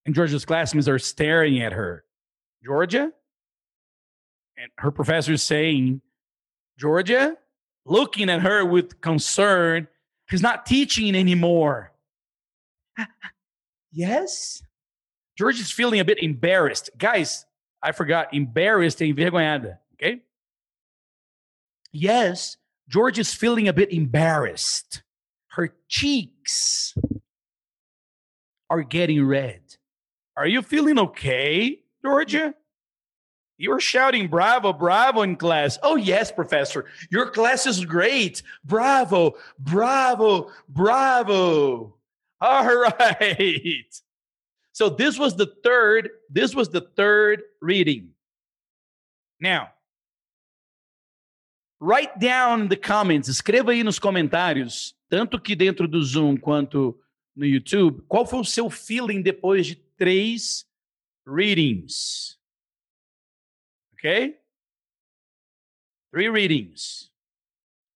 [0.05, 2.05] and Georgia's classmates are staring at her.
[2.63, 3.11] Georgia,
[4.57, 6.01] and her professor is saying,
[6.79, 7.37] Georgia,
[7.85, 9.87] looking at her with concern.
[10.29, 11.91] He's not teaching anymore.
[13.91, 14.61] Yes?
[15.37, 16.89] George is feeling a bit embarrassed.
[16.97, 17.45] Guys,
[17.81, 20.21] I forgot, embarrassed e envergonhada, okay?
[21.91, 22.57] Yes,
[22.89, 25.03] George is feeling a bit embarrassed.
[25.49, 26.95] Her cheeks
[28.69, 29.61] are getting red.
[30.35, 32.53] Are you feeling okay, Georgia?
[33.57, 35.79] You were shouting bravo, bravo in class.
[35.81, 36.85] Oh, yes, professor.
[37.09, 38.43] Your class is great.
[38.63, 41.96] Bravo, bravo, bravo.
[42.39, 43.85] All right.
[44.73, 48.09] So this was the third, this was the third reading.
[49.39, 49.71] Now,
[51.79, 56.99] write down in the comments, escreva aí nos comentários, tanto que dentro do Zoom quanto
[57.35, 60.65] no YouTube, qual foi o seu feeling depois de três
[61.25, 62.37] readings?
[63.93, 64.39] Ok?
[66.11, 67.11] Three readings.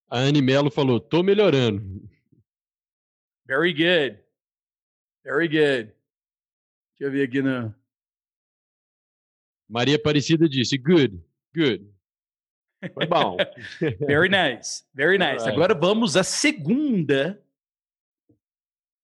[0.10, 2.10] A Anne Melo falou: tô melhorando.
[3.47, 4.19] Very good.
[5.24, 5.94] Very good.
[6.98, 7.74] Deixa eu ver aqui no.
[9.70, 11.24] Maria Aparecida disse: good,
[11.56, 11.94] good.
[12.94, 13.38] Foi bom.
[14.00, 14.84] Very nice.
[14.94, 15.44] Very nice.
[15.44, 15.54] Right.
[15.54, 17.42] Agora vamos à segunda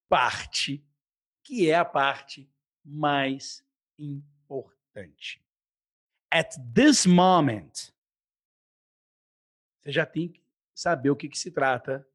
[0.10, 0.84] parte,
[1.44, 2.50] que é a parte
[2.84, 3.64] mais
[4.00, 5.48] importante
[6.32, 7.92] at this moment,
[9.82, 10.42] você já tem que
[10.74, 12.08] saber o que, que se trata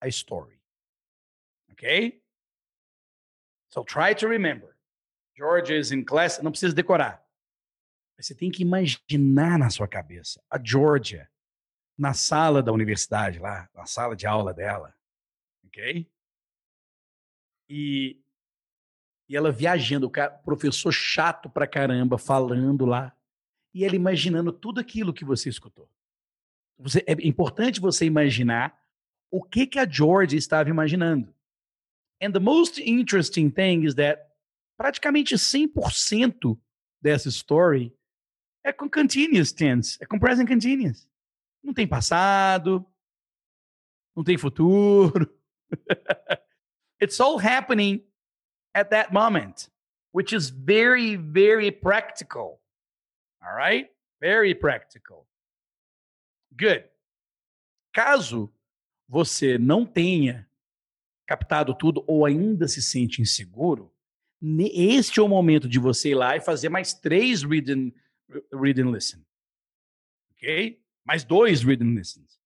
[0.00, 0.60] a story.
[1.70, 2.22] Ok?
[3.74, 4.76] So try to remember.
[5.36, 7.20] George is in class, não precisa decorar.
[8.16, 11.28] Você tem que imaginar na sua cabeça a Georgia
[11.98, 14.94] na sala da universidade lá, na sala de aula dela.
[15.66, 16.08] Ok?
[17.68, 18.20] E
[19.28, 23.12] e ela viajando, o professor chato pra caramba, falando lá.
[23.72, 25.90] E ela imaginando tudo aquilo que você escutou.
[26.78, 28.78] Você, é importante você imaginar
[29.32, 31.34] o que, que a George estava imaginando.
[32.24, 34.30] And the most interesting thing is that
[34.80, 36.58] praticamente 100%
[37.02, 37.92] dessa story
[38.64, 41.06] é com continuous tense, é com present continuous.
[41.62, 42.82] Não tem passado,
[44.16, 45.30] não tem futuro.
[46.98, 48.02] It's all happening
[48.74, 49.68] at that moment,
[50.12, 52.58] which is very, very practical.
[53.42, 53.90] All right?
[54.18, 55.26] Very practical.
[56.56, 56.88] Good.
[57.92, 58.50] Caso
[59.06, 60.48] você não tenha
[61.26, 63.92] captado tudo ou ainda se sente inseguro,
[64.72, 67.92] este é o momento de você ir lá e fazer mais três read and,
[68.52, 69.24] read and listen.
[70.32, 70.80] Ok?
[71.04, 72.38] Mais dois read and listens.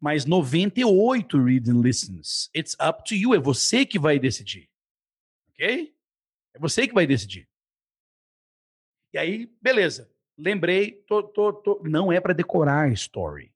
[0.00, 2.48] Mais 98 read and listens.
[2.54, 3.34] It's up to you.
[3.34, 4.70] É você que vai decidir.
[5.50, 5.92] Ok?
[6.54, 7.48] É você que vai decidir.
[9.12, 10.08] E aí, beleza.
[10.36, 11.82] Lembrei, tô, tô, tô.
[11.82, 13.52] não é para decorar a story.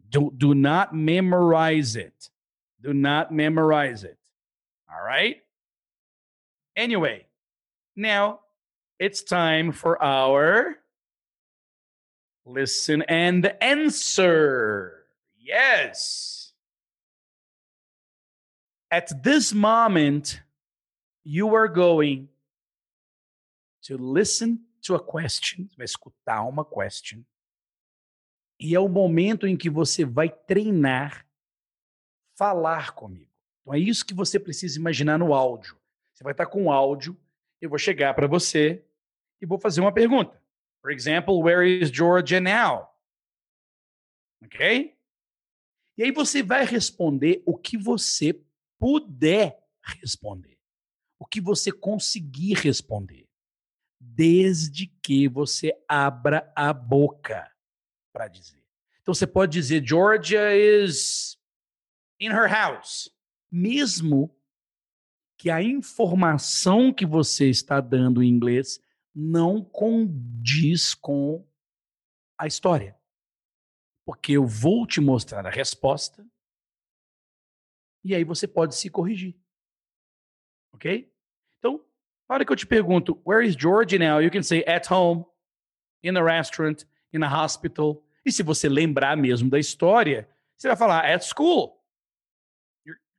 [0.00, 2.32] Do, do not memorize it.
[2.82, 4.16] Do not memorize it.
[4.90, 5.36] All right?
[6.76, 7.26] Anyway,
[7.94, 8.40] now
[8.98, 10.78] it's time for our
[12.46, 15.04] listen and answer.
[15.38, 16.52] Yes.
[18.90, 20.40] At this moment,
[21.22, 22.28] you are going
[23.82, 27.24] to listen to a question, vai escutar uma question,
[28.58, 31.26] e é o momento em que você vai treinar
[32.40, 33.28] falar comigo.
[33.60, 35.76] Então é isso que você precisa imaginar no áudio.
[36.14, 37.14] Você vai estar com o áudio,
[37.60, 38.82] eu vou chegar para você
[39.42, 40.42] e vou fazer uma pergunta.
[40.80, 42.88] For example, where is Georgia now?
[44.42, 44.96] Ok?
[45.98, 48.40] E aí você vai responder o que você
[48.78, 50.60] puder responder
[51.20, 53.28] o que você conseguir responder,
[54.00, 57.52] desde que você abra a boca
[58.10, 58.64] para dizer.
[59.02, 61.38] Então você pode dizer Georgia is
[62.20, 63.10] in her house,
[63.50, 64.34] mesmo
[65.38, 68.78] que a informação que você está dando em inglês
[69.14, 71.46] não condiz com
[72.38, 72.96] a história.
[74.04, 76.26] Porque eu vou te mostrar a resposta
[78.04, 79.34] e aí você pode se corrigir.
[80.74, 81.12] Ok?
[81.58, 81.84] Então,
[82.28, 84.20] na hora que eu te pergunto, where is George now?
[84.20, 85.24] You can say at home,
[86.02, 88.02] in a restaurant, in a hospital.
[88.24, 91.79] E se você lembrar mesmo da história, você vai falar at school.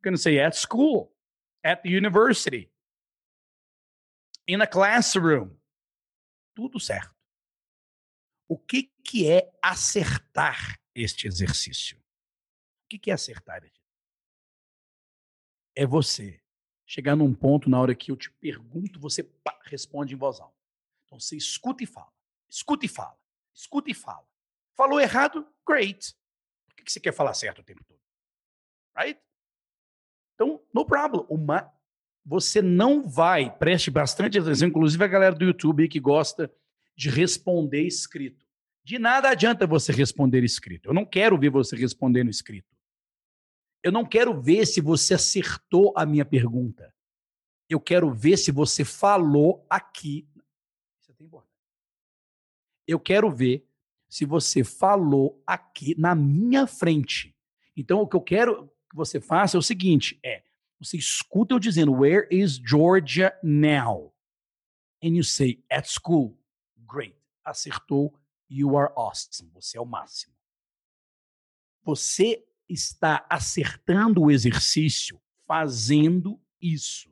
[0.04, 1.12] Going to say at school.
[1.64, 2.72] at the university,
[4.48, 5.56] in a classroom.
[6.56, 7.16] Tudo certo.
[8.48, 11.98] O que, que é acertar este exercício?
[11.98, 13.64] O que, que é acertar?
[15.74, 16.42] É você
[16.86, 20.58] chegar num ponto na hora que eu te pergunto, você pá, responde em voz alta.
[21.06, 22.12] Então você escuta e fala,
[22.50, 23.18] escuta e fala,
[23.54, 24.28] escuta e fala.
[24.76, 25.48] Falou errado?
[25.66, 26.14] Great.
[26.68, 28.02] Por que, que você quer falar certo o tempo todo?
[28.98, 29.22] Right?
[30.42, 31.24] Então, no problem.
[31.30, 31.72] Uma,
[32.26, 36.52] você não vai, preste bastante atenção, inclusive a galera do YouTube que gosta
[36.98, 38.44] de responder escrito.
[38.84, 40.90] De nada adianta você responder escrito.
[40.90, 42.76] Eu não quero ver você respondendo escrito.
[43.84, 46.92] Eu não quero ver se você acertou a minha pergunta.
[47.70, 50.28] Eu quero ver se você falou aqui.
[51.00, 51.52] Isso é importante.
[52.88, 53.64] Eu quero ver
[54.10, 57.36] se você falou aqui na minha frente.
[57.78, 60.44] Então, o que eu quero que você faça é o seguinte: é
[60.80, 64.14] você escuta eu dizendo Where is Georgia now?
[65.04, 66.38] And you say at school.
[66.88, 67.16] Great.
[67.46, 68.14] Acertou.
[68.50, 69.50] You are awesome.
[69.54, 70.34] Você é o máximo.
[71.84, 77.10] Você está acertando o exercício fazendo isso.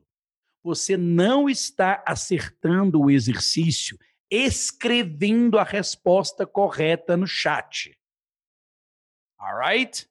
[0.62, 3.98] Você não está acertando o exercício
[4.30, 7.96] escrevendo a resposta correta no chat.
[9.38, 10.09] All right?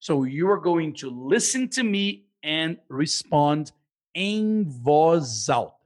[0.00, 3.72] So you are going to listen to me and respond
[4.14, 5.76] em voz alta.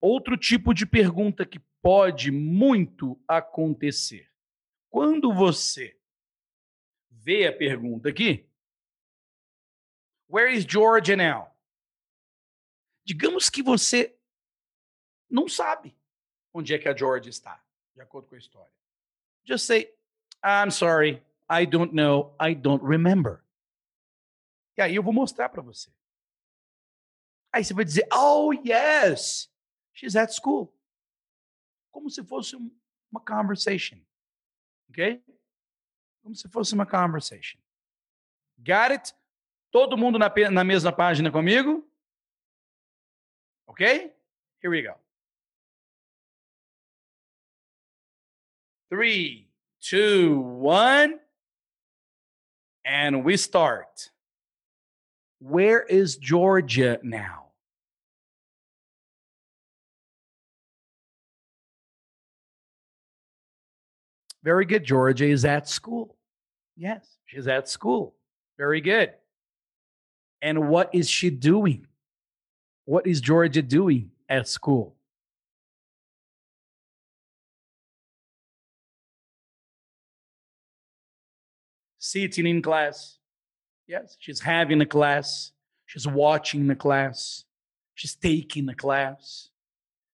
[0.00, 4.30] Outro tipo de pergunta que pode muito acontecer.
[4.88, 5.96] Quando você
[7.10, 8.46] vê a pergunta aqui,
[10.30, 11.50] Where is Georgia now?
[13.04, 14.14] Digamos que você
[15.28, 15.96] não sabe
[16.54, 17.60] onde é que a Georgia está,
[17.96, 18.72] de acordo com a história.
[19.44, 19.92] Just say,
[20.44, 21.20] I'm sorry,
[21.50, 23.44] I don't know, I don't remember.
[24.78, 25.90] E aí eu vou mostrar para você.
[27.52, 29.50] Aí você vai dizer, oh yes,
[29.92, 30.72] she's at school.
[31.90, 33.98] Como se fosse uma conversation.
[34.88, 35.20] Ok?
[36.22, 37.58] Como se fosse uma conversation.
[38.56, 39.14] Got it?
[39.72, 41.84] Todo mundo na, na mesma página comigo?
[43.66, 44.14] Ok?
[44.62, 44.94] Here we go.
[48.88, 49.48] Three,
[49.80, 51.20] two, one,
[52.90, 54.10] and we start.
[55.38, 57.44] Where is Georgia now?
[64.42, 64.82] Very good.
[64.82, 66.16] Georgia is at school.
[66.76, 68.16] Yes, she's at school.
[68.58, 69.12] Very good.
[70.42, 71.86] And what is she doing?
[72.86, 74.96] What is Georgia doing at school?
[82.10, 83.18] Sitting in class.
[83.86, 85.52] Yes, she's having a class.
[85.86, 87.44] She's watching the class.
[87.94, 89.50] She's taking the class.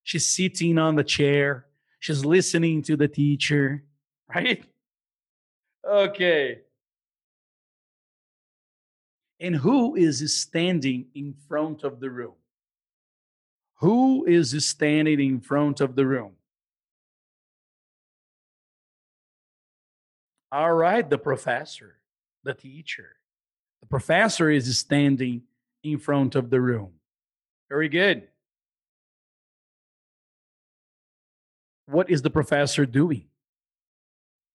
[0.03, 1.65] She's sitting on the chair.
[1.99, 3.83] She's listening to the teacher.
[4.35, 4.63] Right?
[5.89, 6.59] Okay.
[9.39, 12.35] And who is standing in front of the room?
[13.79, 16.33] Who is standing in front of the room?
[20.51, 21.99] All right, the professor,
[22.43, 23.17] the teacher.
[23.81, 25.43] The professor is standing
[25.83, 26.93] in front of the room.
[27.69, 28.27] Very good.
[31.87, 33.25] What is the professor doing?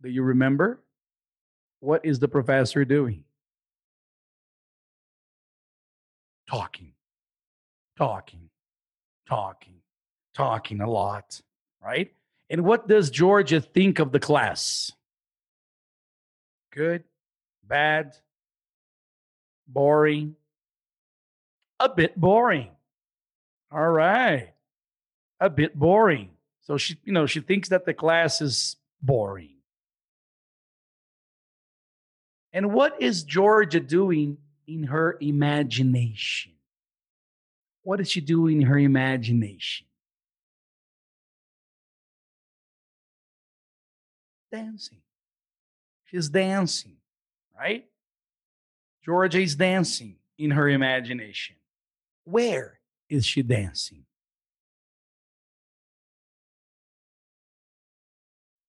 [0.02, 0.82] Do you remember?
[1.80, 3.24] What is the professor doing?
[6.48, 6.92] Talking,
[7.96, 8.50] talking,
[9.26, 9.80] talking,
[10.34, 11.40] talking a lot,
[11.82, 12.12] right?
[12.50, 14.92] And what does Georgia think of the class?
[16.72, 17.04] Good,
[17.62, 18.16] bad,
[19.68, 20.36] boring,
[21.78, 22.70] a bit boring.
[23.70, 24.54] All right.
[25.40, 26.30] A bit boring.
[26.62, 29.56] So she, you know, she thinks that the class is boring.
[32.52, 36.52] And what is Georgia doing in her imagination?
[37.82, 39.86] What is she doing in her imagination?
[44.52, 45.01] Dancing.
[46.12, 46.96] She's dancing,
[47.58, 47.86] right?
[49.04, 51.56] Georgia is dancing in her imagination.
[52.24, 54.04] Where is she dancing?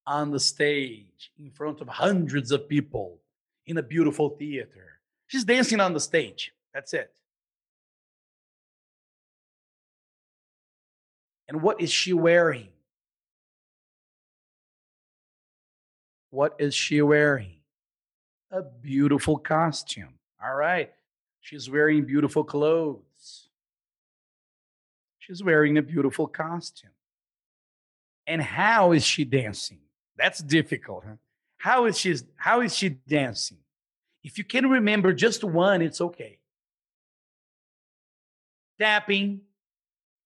[0.07, 3.19] On the stage, in front of hundreds of people,
[3.65, 4.99] in a beautiful theater.
[5.27, 6.53] She's dancing on the stage.
[6.73, 7.13] That's it.
[11.47, 12.72] And what is she wearing?
[16.33, 17.57] What is she wearing?
[18.49, 20.15] A beautiful costume.
[20.43, 20.91] All right.
[21.41, 23.49] She's wearing beautiful clothes.
[25.19, 26.89] She's wearing a beautiful costume.
[28.25, 29.81] And how is she dancing?
[30.17, 31.17] That's difficult, huh?
[31.57, 33.59] How is she how is she dancing?
[34.23, 36.39] If you can remember just one, it's okay.
[38.79, 39.41] Tapping,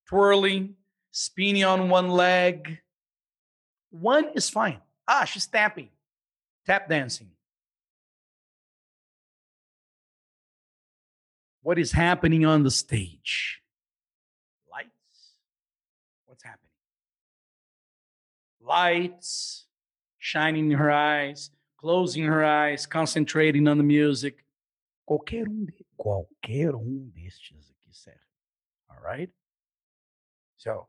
[0.08, 0.76] twirling,
[1.12, 2.80] spinning on one leg.
[3.90, 4.80] One is fine.
[5.06, 5.90] Ah, she's tapping.
[6.68, 7.30] Tap dancing.
[11.62, 13.62] What is happening on the stage?
[14.70, 14.90] Lights.
[16.26, 16.72] What's happening?
[18.60, 19.68] Lights
[20.18, 24.44] shining in her eyes, closing her eyes, concentrating on the music.
[25.06, 28.16] Qualquer um, de, qualquer um destes aqui serve.
[28.90, 29.30] All right?
[30.58, 30.88] So,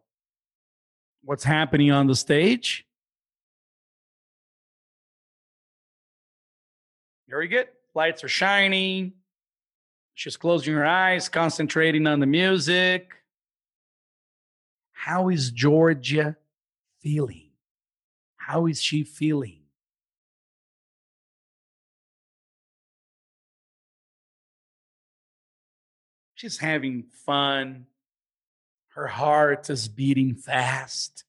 [1.23, 2.88] what's happening on the stage?
[7.29, 7.69] Very good.
[7.95, 9.13] Lights are shining.
[10.15, 13.13] She's closing her eyes, concentrating on the music.
[14.93, 16.37] How is Georgia
[17.01, 17.51] feeling?
[18.37, 19.61] How is she feeling?
[26.35, 27.87] She's having fun.
[28.89, 31.25] Her heart is beating fast.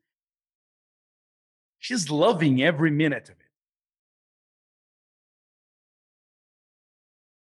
[1.77, 3.48] She's loving every minute of it.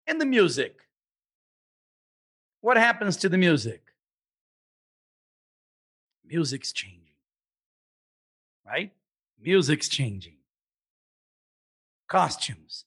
[0.08, 0.82] And the music.
[2.62, 3.82] What happens to the music?
[6.28, 7.14] Music's changing,
[8.66, 8.92] right?
[9.40, 10.38] Music's changing.
[12.08, 12.86] Costumes.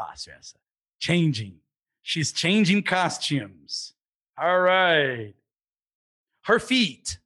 [0.00, 0.56] Fácil essa.
[0.98, 1.56] Changing.
[2.02, 3.92] She's changing costumes.
[4.38, 5.34] All right.
[6.44, 7.18] Her feet.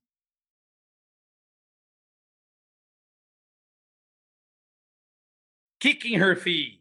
[5.79, 6.80] Kicking her feet.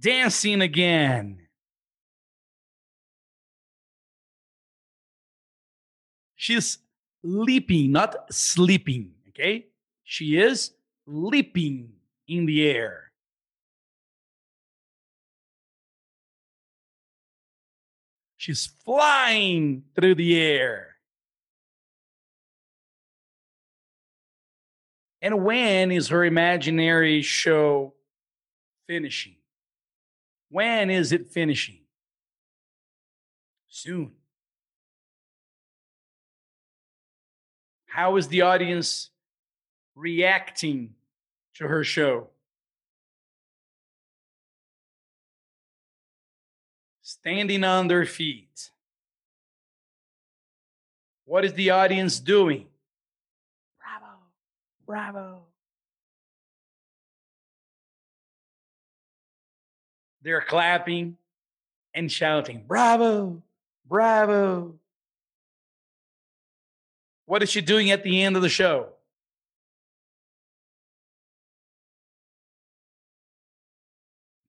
[0.00, 1.46] Dancing again.
[6.36, 6.78] She's
[7.22, 9.66] leaping, not sleeping, okay?
[10.04, 10.72] She is
[11.06, 11.92] leaping
[12.26, 13.12] in the air.
[18.38, 20.96] She's flying through the air.
[25.20, 27.92] And when is her imaginary show
[28.86, 29.36] finishing?
[30.50, 31.78] When is it finishing?
[33.68, 34.12] Soon.
[37.86, 39.10] How is the audience
[39.94, 40.94] reacting
[41.54, 42.28] to her show?
[47.02, 48.70] Standing on their feet.
[51.24, 52.66] What is the audience doing?
[53.78, 54.16] Bravo,
[54.84, 55.49] bravo.
[60.22, 61.16] They're clapping
[61.94, 63.42] and shouting, Bravo,
[63.86, 64.74] bravo.
[67.26, 68.88] What is she doing at the end of the show?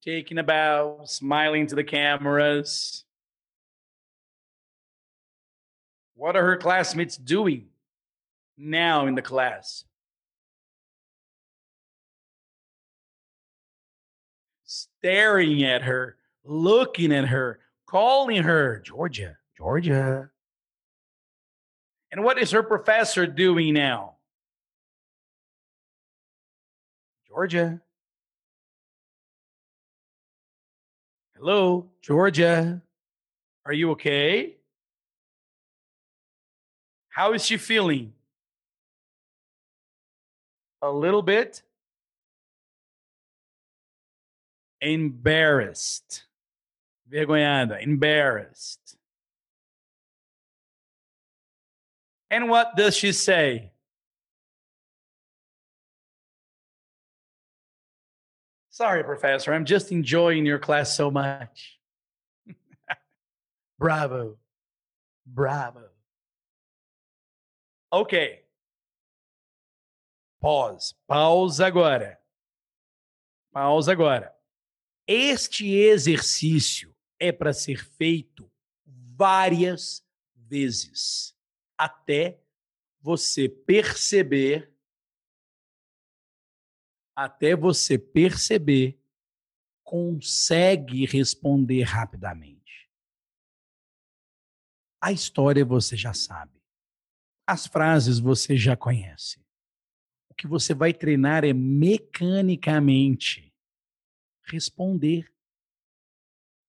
[0.03, 3.03] Taking a bow, smiling to the cameras.
[6.15, 7.67] What are her classmates doing
[8.57, 9.85] now in the class?
[15.01, 20.29] Staring at her, looking at her, calling her, Georgia, Georgia.
[22.11, 24.17] And what is her professor doing now?
[27.27, 27.81] Georgia.
[31.35, 32.79] Hello, Georgia.
[33.65, 34.57] Are you okay?
[37.09, 38.13] How is she feeling?
[40.83, 41.63] A little bit
[44.81, 46.23] embarrassed.
[47.11, 48.97] Vergonhada, embarrassed.
[52.29, 53.71] And what does she say?
[58.69, 61.77] Sorry, professor, I'm just enjoying your class so much.
[63.79, 64.37] Bravo.
[65.25, 65.83] Bravo.
[67.91, 68.39] Ok.
[70.41, 70.95] Pause.
[71.07, 72.17] Pausa agora.
[73.53, 74.31] Pausa agora.
[75.13, 78.49] Este exercício é para ser feito
[78.85, 81.35] várias vezes
[81.77, 82.41] até
[83.01, 84.73] você perceber
[87.13, 89.03] até você perceber
[89.83, 92.89] consegue responder rapidamente.
[95.01, 96.63] A história você já sabe.
[97.45, 99.45] As frases você já conhece.
[100.29, 103.50] O que você vai treinar é mecanicamente
[104.43, 105.31] responder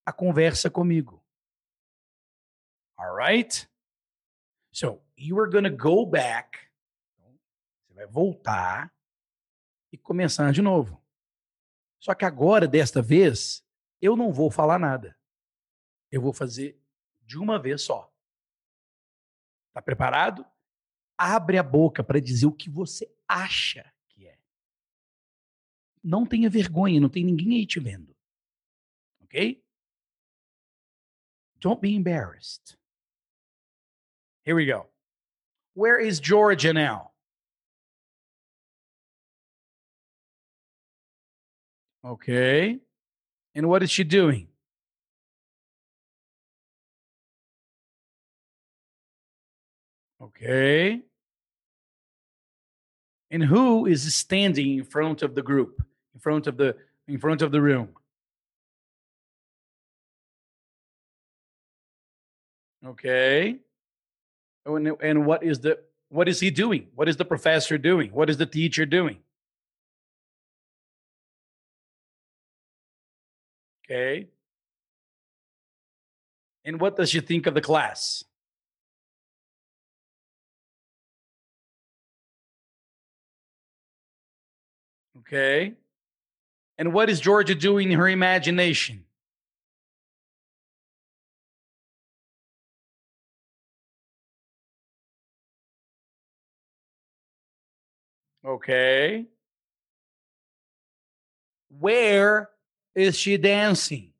[0.04, 1.22] a conversa comigo.
[2.98, 3.68] Alright?
[4.72, 6.58] So, you are going to go back.
[7.86, 8.92] Você vai voltar
[9.92, 11.02] e começar de novo.
[12.00, 13.64] Só que agora, desta vez,
[14.00, 15.16] eu não vou falar nada.
[16.10, 16.80] Eu vou fazer
[17.22, 18.12] de uma vez só.
[19.72, 20.44] Tá preparado?
[21.16, 23.91] Abre a boca para dizer o que você acha.
[26.02, 28.14] Não tenha vergonha, não tem ninguém aí te vendo.
[29.22, 29.62] Ok?
[31.60, 32.76] Don't be embarrassed.
[34.44, 34.88] Here we go.
[35.74, 37.12] Where is Georgia now?
[42.04, 42.80] Okay.
[43.54, 44.48] And what is she doing?
[50.20, 51.00] Okay.
[53.30, 55.82] And who is standing in front of the group,
[56.22, 56.76] front of the
[57.08, 57.88] in front of the room?
[62.84, 63.58] Okay.
[64.64, 66.88] And, and what is the what is he doing?
[66.94, 68.10] What is the professor doing?
[68.12, 69.18] What is the teacher doing?
[73.84, 74.28] Okay.
[76.64, 78.24] And what does she think of the class?
[85.18, 85.74] Okay.
[86.78, 89.04] And what is Georgia doing in her imagination?
[98.44, 99.26] Okay.
[101.78, 102.50] Where
[102.94, 104.12] is she dancing?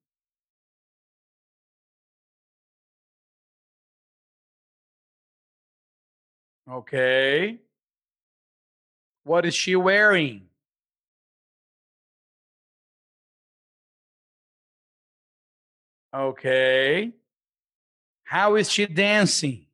[6.71, 7.59] Okay.
[9.25, 10.49] What is she wearing?
[16.15, 17.13] Okay.
[18.25, 19.67] How is she dancing?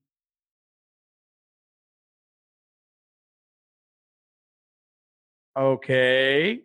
[5.56, 6.60] Okay.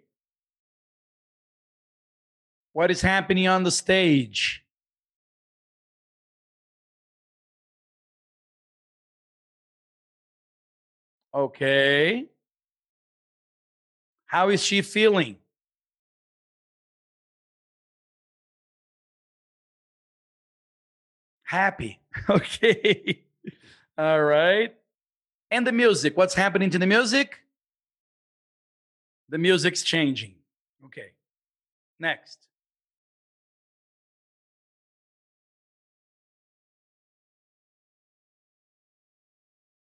[2.74, 4.64] What is happening on the stage?
[11.34, 12.28] Okay.
[14.26, 15.38] How is she feeling?
[21.54, 22.00] Happy.
[22.30, 23.22] Okay.
[23.98, 24.74] All right.
[25.52, 26.16] And the music.
[26.18, 27.42] What's happening to the music?
[29.30, 30.36] The music's changing.
[30.86, 31.12] Okay.
[32.00, 32.48] Next.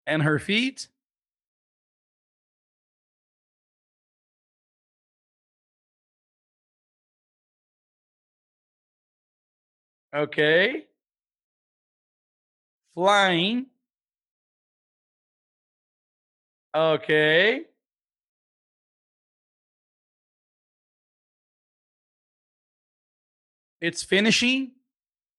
[0.07, 0.89] And her feet?
[10.15, 10.88] Okay.
[12.99, 13.67] Flying.
[16.75, 17.63] Okay.
[23.81, 24.73] It's finishing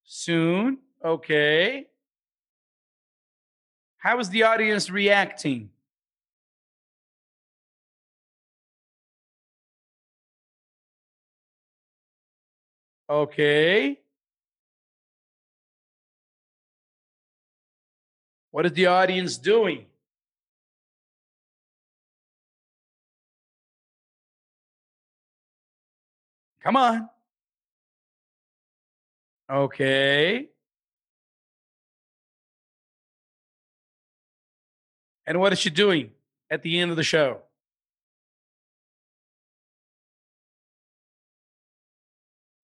[0.06, 0.78] soon.
[1.04, 1.88] Okay.
[3.98, 5.72] How is the audience reacting?
[13.10, 14.00] Okay.
[18.60, 19.86] What is the audience doing?
[26.62, 27.10] Come on.
[29.50, 30.50] Okay.
[35.26, 36.12] And what is she doing
[36.52, 37.44] at the end of the show?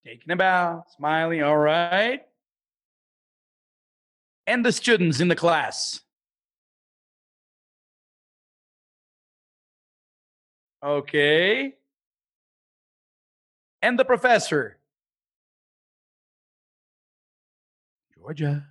[0.06, 2.26] Taking a bow, smiling, all right.
[4.48, 6.02] And the students in the class.
[10.84, 11.74] Okay.
[13.82, 14.78] And the professor.
[18.16, 18.68] Georgia.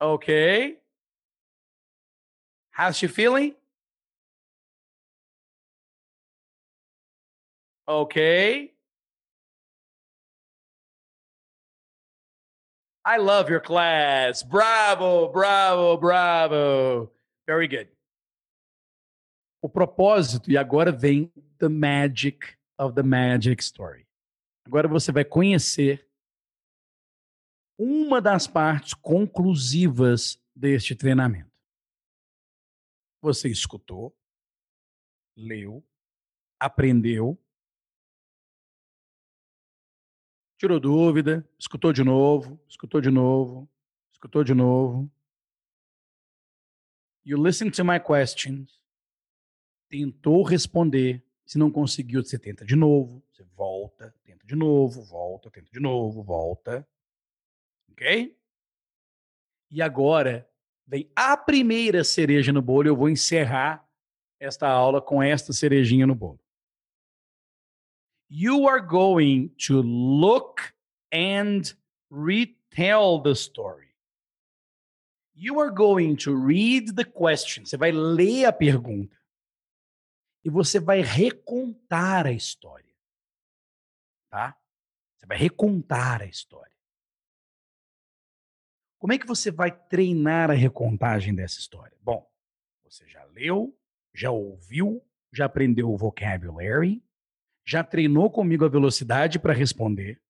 [0.00, 0.74] Okay.
[2.70, 3.54] How's she feeling?
[7.88, 8.73] Okay.
[13.06, 14.42] I love your class.
[14.42, 17.12] Bravo, bravo, bravo.
[17.46, 17.88] Very good.
[19.62, 24.06] O propósito, e agora vem the magic of the magic story.
[24.66, 26.08] Agora você vai conhecer
[27.78, 31.52] uma das partes conclusivas deste treinamento.
[33.20, 34.16] Você escutou,
[35.36, 35.84] leu,
[36.60, 37.38] aprendeu.
[40.56, 43.68] Tirou dúvida, escutou de novo, escutou de novo,
[44.12, 45.10] escutou de novo.
[47.24, 48.80] You listen to my questions.
[49.88, 51.22] Tentou responder.
[51.46, 53.22] Se não conseguiu, você tenta de novo.
[53.30, 56.86] Você volta, tenta de novo, volta, tenta de novo, volta.
[57.90, 58.36] Ok?
[59.70, 60.48] E agora
[60.86, 62.88] vem a primeira cereja no bolo.
[62.88, 63.88] Eu vou encerrar
[64.38, 66.43] esta aula com esta cerejinha no bolo.
[68.36, 70.74] You are going to look
[71.12, 71.72] and
[72.10, 73.94] retell the story.
[75.36, 77.64] You are going to read the question.
[77.64, 79.16] Você vai ler a pergunta.
[80.44, 82.92] E você vai recontar a história.
[84.28, 84.58] Tá?
[85.16, 86.74] Você vai recontar a história.
[88.98, 91.96] Como é que você vai treinar a recontagem dessa história?
[92.02, 92.28] Bom,
[92.82, 93.78] você já leu,
[94.12, 95.00] já ouviu,
[95.32, 97.00] já aprendeu o vocabulary,
[97.66, 100.20] já treinou comigo a velocidade para responder.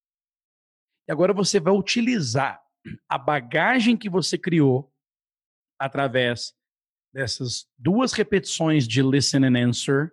[1.08, 2.62] E agora você vai utilizar
[3.08, 4.92] a bagagem que você criou
[5.78, 6.54] através
[7.12, 10.12] dessas duas repetições de listen and answer.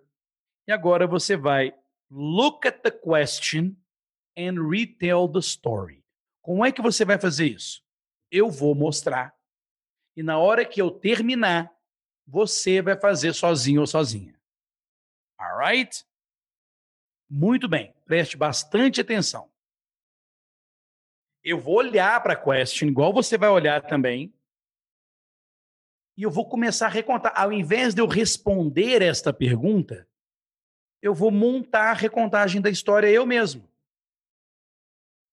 [0.68, 1.74] E agora você vai
[2.10, 3.76] look at the question
[4.36, 6.04] and retell the story.
[6.42, 7.82] Como é que você vai fazer isso?
[8.32, 9.36] eu vou mostrar.
[10.16, 11.70] E na hora que eu terminar,
[12.26, 14.40] você vai fazer sozinho ou sozinha.
[15.38, 16.04] Alright?
[17.34, 17.94] Muito bem.
[18.04, 19.50] Preste bastante atenção.
[21.42, 24.30] Eu vou olhar para a question, igual você vai olhar também.
[26.14, 27.32] E eu vou começar a recontar.
[27.34, 30.06] Ao invés de eu responder esta pergunta,
[31.00, 33.66] eu vou montar a recontagem da história eu mesmo.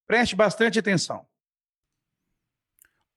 [0.07, 1.27] Preste bastante atenção.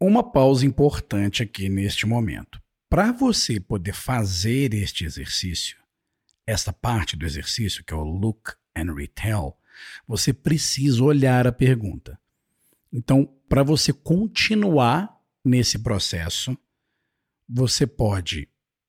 [0.00, 2.60] Uma pausa importante aqui neste momento.
[2.90, 5.80] Para você poder fazer este exercício,
[6.44, 9.56] esta parte do exercício, que é o look and retell,
[10.06, 12.18] você precisa olhar a pergunta.
[12.92, 16.56] Então, para você continuar nesse processo,
[17.48, 18.48] você pode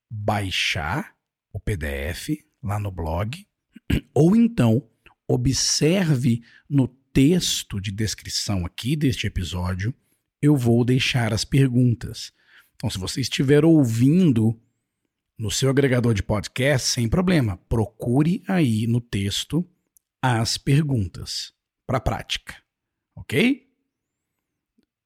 [0.09, 1.15] baixar
[1.51, 3.45] o PDF lá no blog,
[4.13, 4.87] ou então
[5.27, 9.93] observe no texto de descrição aqui deste episódio
[10.43, 12.33] eu vou deixar as perguntas.
[12.75, 14.59] Então, se você estiver ouvindo
[15.37, 19.67] no seu agregador de podcast, sem problema, procure aí no texto
[20.21, 21.53] as perguntas
[21.85, 22.55] para prática,
[23.15, 23.67] ok?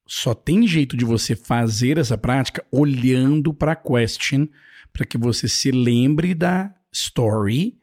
[0.08, 4.48] Só tem jeito de você fazer essa prática olhando para a question,
[4.94, 7.80] para que você se lembre da story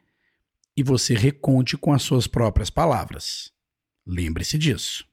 [0.77, 3.53] e você reconte com as suas próprias palavras.
[4.07, 5.07] Lembre-se disso.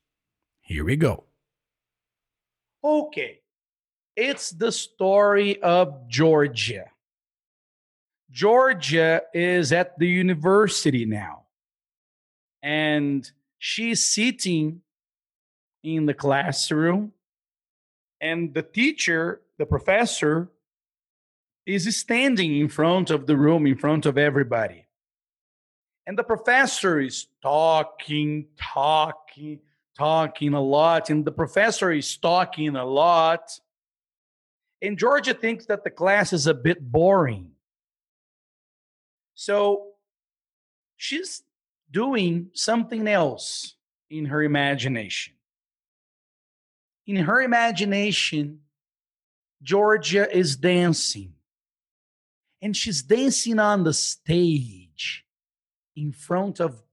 [0.67, 1.27] Here we go.
[2.83, 3.41] Okay.
[4.15, 6.90] It's the story of Georgia.
[8.31, 11.43] Georgia is at the university now.
[12.63, 14.81] And she's sitting
[15.83, 17.11] in the classroom.
[18.21, 20.49] And the teacher, the professor,
[21.65, 24.85] is standing in front of the room, in front of everybody.
[26.07, 29.59] And the professor is talking, talking,
[29.97, 33.59] talking a lot, and the professor is talking a lot.
[34.81, 37.51] And Georgia thinks that the class is a bit boring.
[39.41, 39.93] So
[40.97, 41.41] she's
[41.89, 43.73] doing something else
[44.07, 45.33] in her imagination.
[47.07, 48.59] In her imagination,
[49.63, 51.33] Georgia is dancing.
[52.61, 55.25] And she's dancing on the stage
[55.95, 56.83] in front of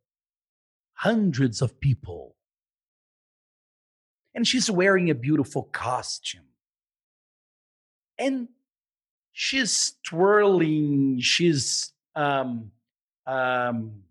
[0.94, 2.34] hundreds of people
[4.34, 6.48] and she's wearing a beautiful costume.
[8.18, 8.48] And
[9.32, 12.72] she's twirling, she's um,
[13.26, 14.02] um,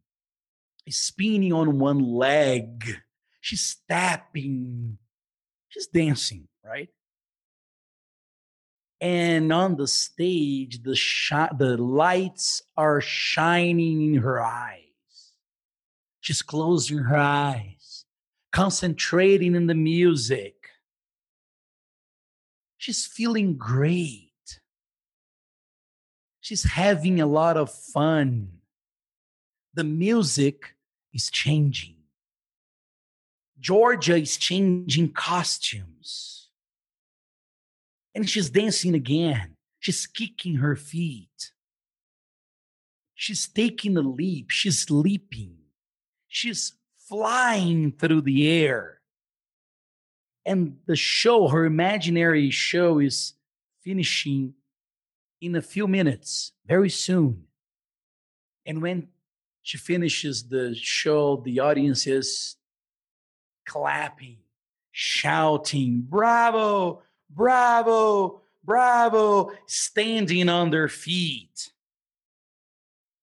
[0.90, 2.84] spinning on one leg,
[3.42, 4.98] she's tapping,
[5.70, 6.90] she's dancing, right?
[9.00, 14.82] And on the stage, the shi- the lights are shining in her eyes.
[16.22, 17.78] She's closing her eyes
[18.58, 20.56] concentrating in the music.
[22.78, 24.27] She's feeling great.
[26.48, 28.60] She's having a lot of fun.
[29.74, 30.76] The music
[31.14, 31.98] is changing.
[33.60, 36.48] Georgia is changing costumes.
[38.16, 39.58] And she's dancing again.
[39.80, 41.52] She's kicking her feet.
[43.14, 44.50] She's taking a leap.
[44.50, 45.58] She's leaping.
[46.30, 46.72] She's
[47.10, 49.02] flying through the air.
[50.46, 53.34] And the show, her imaginary show, is
[53.84, 54.54] finishing
[55.42, 57.44] in a few minutes, very soon.
[58.66, 59.08] And when
[59.62, 62.56] she finishes the show, the audience is
[63.66, 64.38] clapping,
[64.92, 71.72] shouting, bravo, bravo, bravo, standing on their feet.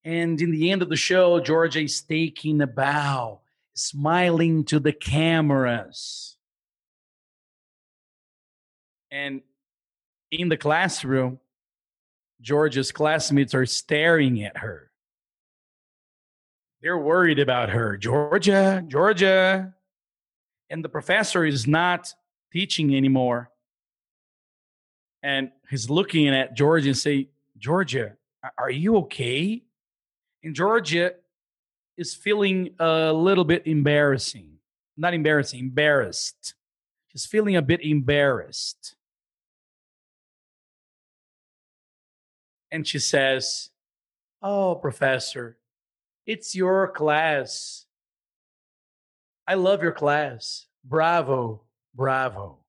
[0.03, 3.41] And in the end of the show, Georgia is taking a bow,
[3.73, 6.37] smiling to the cameras.
[9.09, 9.41] And
[10.29, 11.39] in the classroom,
[12.45, 14.91] Georgia's classmates are staring at her.
[16.83, 17.97] They're worried about her.
[17.97, 19.73] Georgia, Georgia.
[20.69, 22.13] And the professor is not
[22.53, 23.49] teaching anymore.
[25.23, 28.15] And he's looking at Georgia and say, Georgia,
[28.59, 29.63] are you okay?
[30.43, 31.13] And Georgia
[31.97, 34.51] is feeling a little bit embarrassing.
[34.95, 36.53] Not embarrassing, embarrassed.
[37.07, 38.95] She's feeling a bit embarrassed.
[42.75, 43.69] And she says,
[44.41, 45.57] Oh, professor,
[46.27, 47.85] it's your class.
[49.47, 50.67] I love your class.
[50.83, 51.61] Bravo,
[51.93, 52.59] bravo.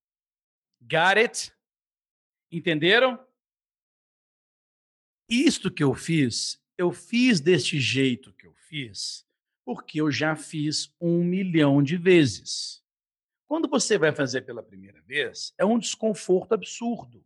[0.87, 1.53] Got it?
[2.53, 3.19] Entenderam?
[5.29, 9.27] Isto que eu fiz, eu fiz deste jeito que eu fiz,
[9.65, 12.81] porque eu já fiz um milhão de vezes.
[13.49, 17.25] Quando você vai fazer pela primeira vez, é um desconforto absurdo.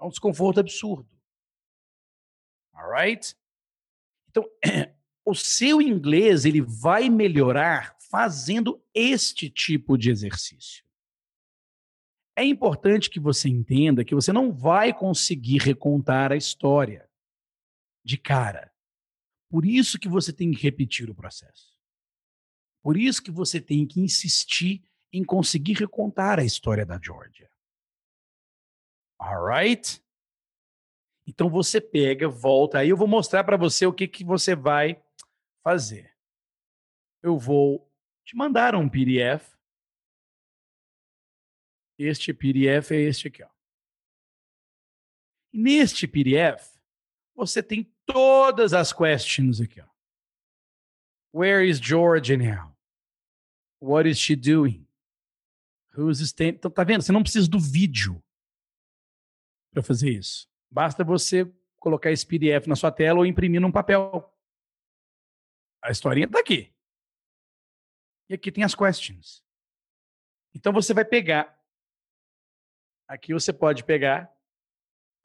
[0.00, 1.17] É um desconforto absurdo.
[2.78, 3.36] Alright?
[4.30, 4.48] Então,
[5.26, 10.84] o seu inglês ele vai melhorar fazendo este tipo de exercício.
[12.36, 17.10] É importante que você entenda que você não vai conseguir recontar a história
[18.04, 18.72] de cara.
[19.50, 21.76] Por isso que você tem que repetir o processo.
[22.80, 27.50] Por isso que você tem que insistir em conseguir recontar a história da Georgia.
[29.20, 30.00] Alright?
[31.28, 32.78] Então você pega, volta.
[32.78, 34.98] Aí eu vou mostrar para você o que, que você vai
[35.62, 36.16] fazer.
[37.22, 37.86] Eu vou
[38.24, 39.54] te mandar um PDF.
[41.98, 43.48] Este PDF é este aqui, ó.
[45.52, 46.78] Neste PDF,
[47.34, 49.88] você tem todas as questions aqui, ó.
[51.34, 52.74] Where is Georgia now?
[53.80, 54.86] What is she doing?
[55.94, 56.56] Who's standing?
[56.56, 57.02] Então, tá vendo?
[57.02, 58.22] Você não precisa do vídeo
[59.70, 60.48] para fazer isso.
[60.70, 64.32] Basta você colocar esse PDF na sua tela ou imprimir num papel.
[65.82, 66.74] A historinha está aqui.
[68.28, 69.42] E aqui tem as questions.
[70.54, 71.56] Então você vai pegar.
[73.06, 74.30] Aqui você pode pegar,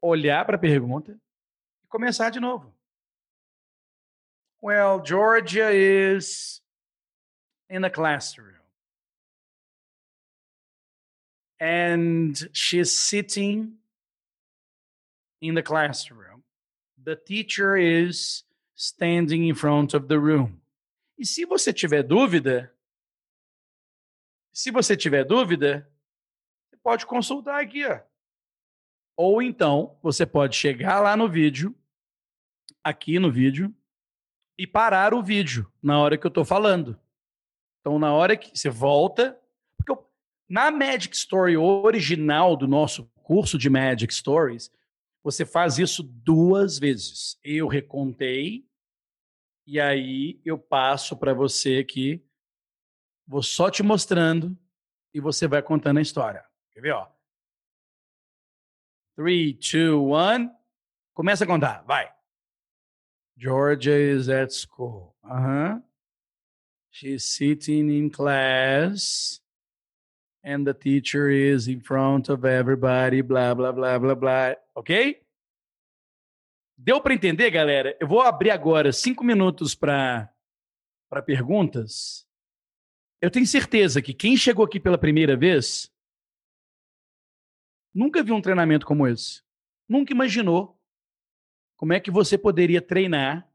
[0.00, 1.20] olhar para a pergunta
[1.82, 2.74] e começar de novo.
[4.62, 6.62] Well, Georgia is
[7.68, 8.54] in a classroom.
[11.60, 13.78] And she's sitting
[15.46, 16.42] in the classroom.
[17.02, 20.60] The teacher is standing in front of the room.
[21.18, 22.74] E se você tiver dúvida,
[24.52, 25.88] se você tiver dúvida,
[26.68, 28.00] você pode consultar aqui, ó.
[29.16, 31.74] Ou então, você pode chegar lá no vídeo,
[32.82, 33.72] aqui no vídeo,
[34.58, 36.98] e parar o vídeo na hora que eu estou falando.
[37.80, 39.38] Então, na hora que você volta,
[39.76, 40.10] porque eu,
[40.48, 44.70] na Magic Story original do nosso curso de Magic Stories,
[45.24, 47.38] você faz isso duas vezes.
[47.42, 48.68] Eu recontei
[49.66, 52.22] e aí eu passo para você aqui.
[53.26, 54.56] Vou só te mostrando
[55.14, 56.44] e você vai contando a história.
[56.72, 57.10] Quer ver, ó?
[59.16, 60.54] 3, 2, 1.
[61.14, 62.14] Começa a contar, vai.
[63.34, 65.16] Georgia is at school.
[65.24, 65.82] Uh-huh.
[66.90, 69.40] She's sitting in class
[70.44, 74.56] and the teacher is in front of everybody, blá, blá, blá, blá, blá.
[74.74, 75.24] Ok?
[76.76, 77.96] Deu para entender, galera?
[77.98, 80.30] Eu vou abrir agora cinco minutos para
[81.24, 82.28] perguntas.
[83.22, 85.90] Eu tenho certeza que quem chegou aqui pela primeira vez
[87.94, 89.42] nunca viu um treinamento como esse.
[89.88, 90.78] Nunca imaginou
[91.76, 93.48] como é que você poderia treinar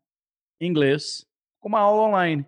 [0.60, 1.28] inglês
[1.60, 2.44] com uma aula online.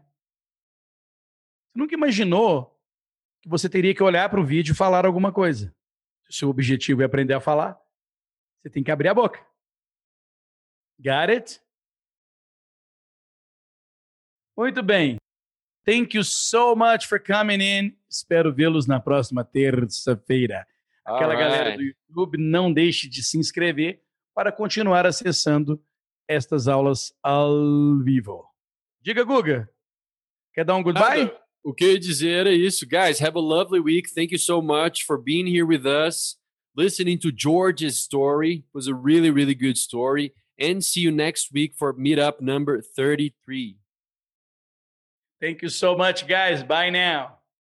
[1.68, 2.71] Você nunca imaginou
[3.42, 5.74] que você teria que olhar para o vídeo e falar alguma coisa.
[6.24, 7.80] Se o seu objetivo é aprender a falar,
[8.62, 9.40] você tem que abrir a boca.
[11.00, 11.62] Got it?
[14.56, 15.18] Muito bem.
[15.84, 17.98] Thank you so much for coming in.
[18.08, 20.68] Espero vê-los na próxima terça-feira.
[21.04, 21.44] Aquela right.
[21.44, 24.04] galera do YouTube, não deixe de se inscrever
[24.36, 25.84] para continuar acessando
[26.28, 28.48] estas aulas ao vivo.
[29.02, 29.68] Diga, Guga.
[30.54, 31.32] Quer dar um goodbye?
[31.64, 32.88] O que dizer é isso.
[32.88, 34.10] Guys, have a lovely week.
[34.10, 36.38] Thank you so much for being here with us.
[36.76, 40.34] Listening to George's story it was a really, really good story.
[40.58, 43.78] And see you next week for meetup number 33.
[45.40, 46.64] Thank you so much, guys.
[46.64, 47.41] Bye now.